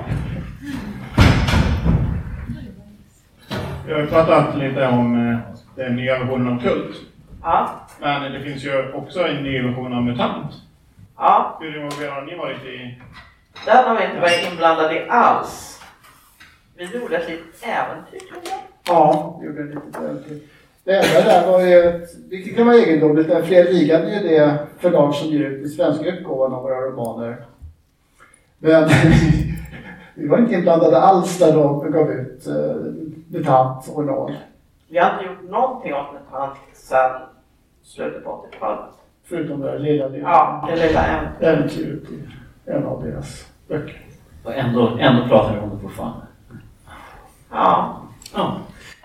[3.87, 5.39] Vi har ju pratat lite om eh,
[5.77, 6.97] den nya versionen av Kult.
[7.43, 7.69] ja.
[8.01, 10.53] Men det finns ju också en ny version av MUTANT.
[11.17, 11.59] ja.
[11.61, 13.01] Hur involverade har ni varit i?
[13.67, 15.81] Den har vi inte varit inblandade i alls.
[16.77, 18.59] Vi gjorde ett litet äventyr tror jag.
[18.87, 20.39] Ja, det gjorde en litet äventyr.
[20.85, 24.29] Det enda där var ju, ett- vilket kan vara egendomligt, att Fred Ligan är ju
[24.29, 27.37] det förlag som ger ut den svenska utgåvan av våra romaner.
[28.59, 28.89] Men
[30.15, 33.04] vi var inte inblandade alls där de gav ut uh,
[33.35, 34.33] Mutant och Nål.
[34.89, 37.21] Vi har inte gjort någonting åt MUTANT sedan
[37.83, 38.91] slutet på 80-talet.
[39.25, 41.05] Förutom det där lilla, lilla Ja, det lilla
[41.41, 42.11] äventyret.
[42.11, 42.29] i
[42.67, 44.01] en av deras böcker.
[44.45, 46.27] Och ändå, ändå pratar vi om det fortfarande.
[47.51, 48.01] Ja.
[48.35, 48.57] Ja.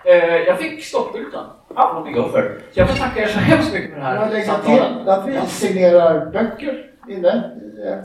[0.04, 2.58] Eh, jag fick stoppskylten ja, från Big Offer.
[2.72, 4.98] Så jag får tacka er så hemskt mycket för det Jag här lägger samtalet.
[4.98, 7.28] till att vi signerar böcker inne
[7.66, 8.02] i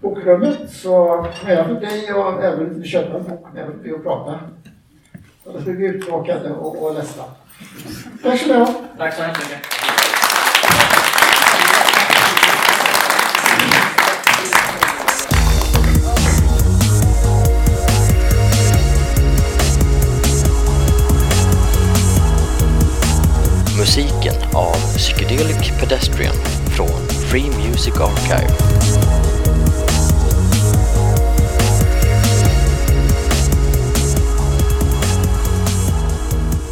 [0.00, 0.70] bokrummet.
[0.70, 4.40] Så även för dig och även du köper en bok, även för dig att prata.
[5.46, 7.24] Annars blir vi uttråkade och, och ledsna.
[8.22, 8.76] Tack så mycket.
[8.98, 9.58] Tack så hemskt mycket.
[23.78, 26.34] Musiken av Psychedelic Pedestrian
[26.76, 29.41] från Free Music Archive.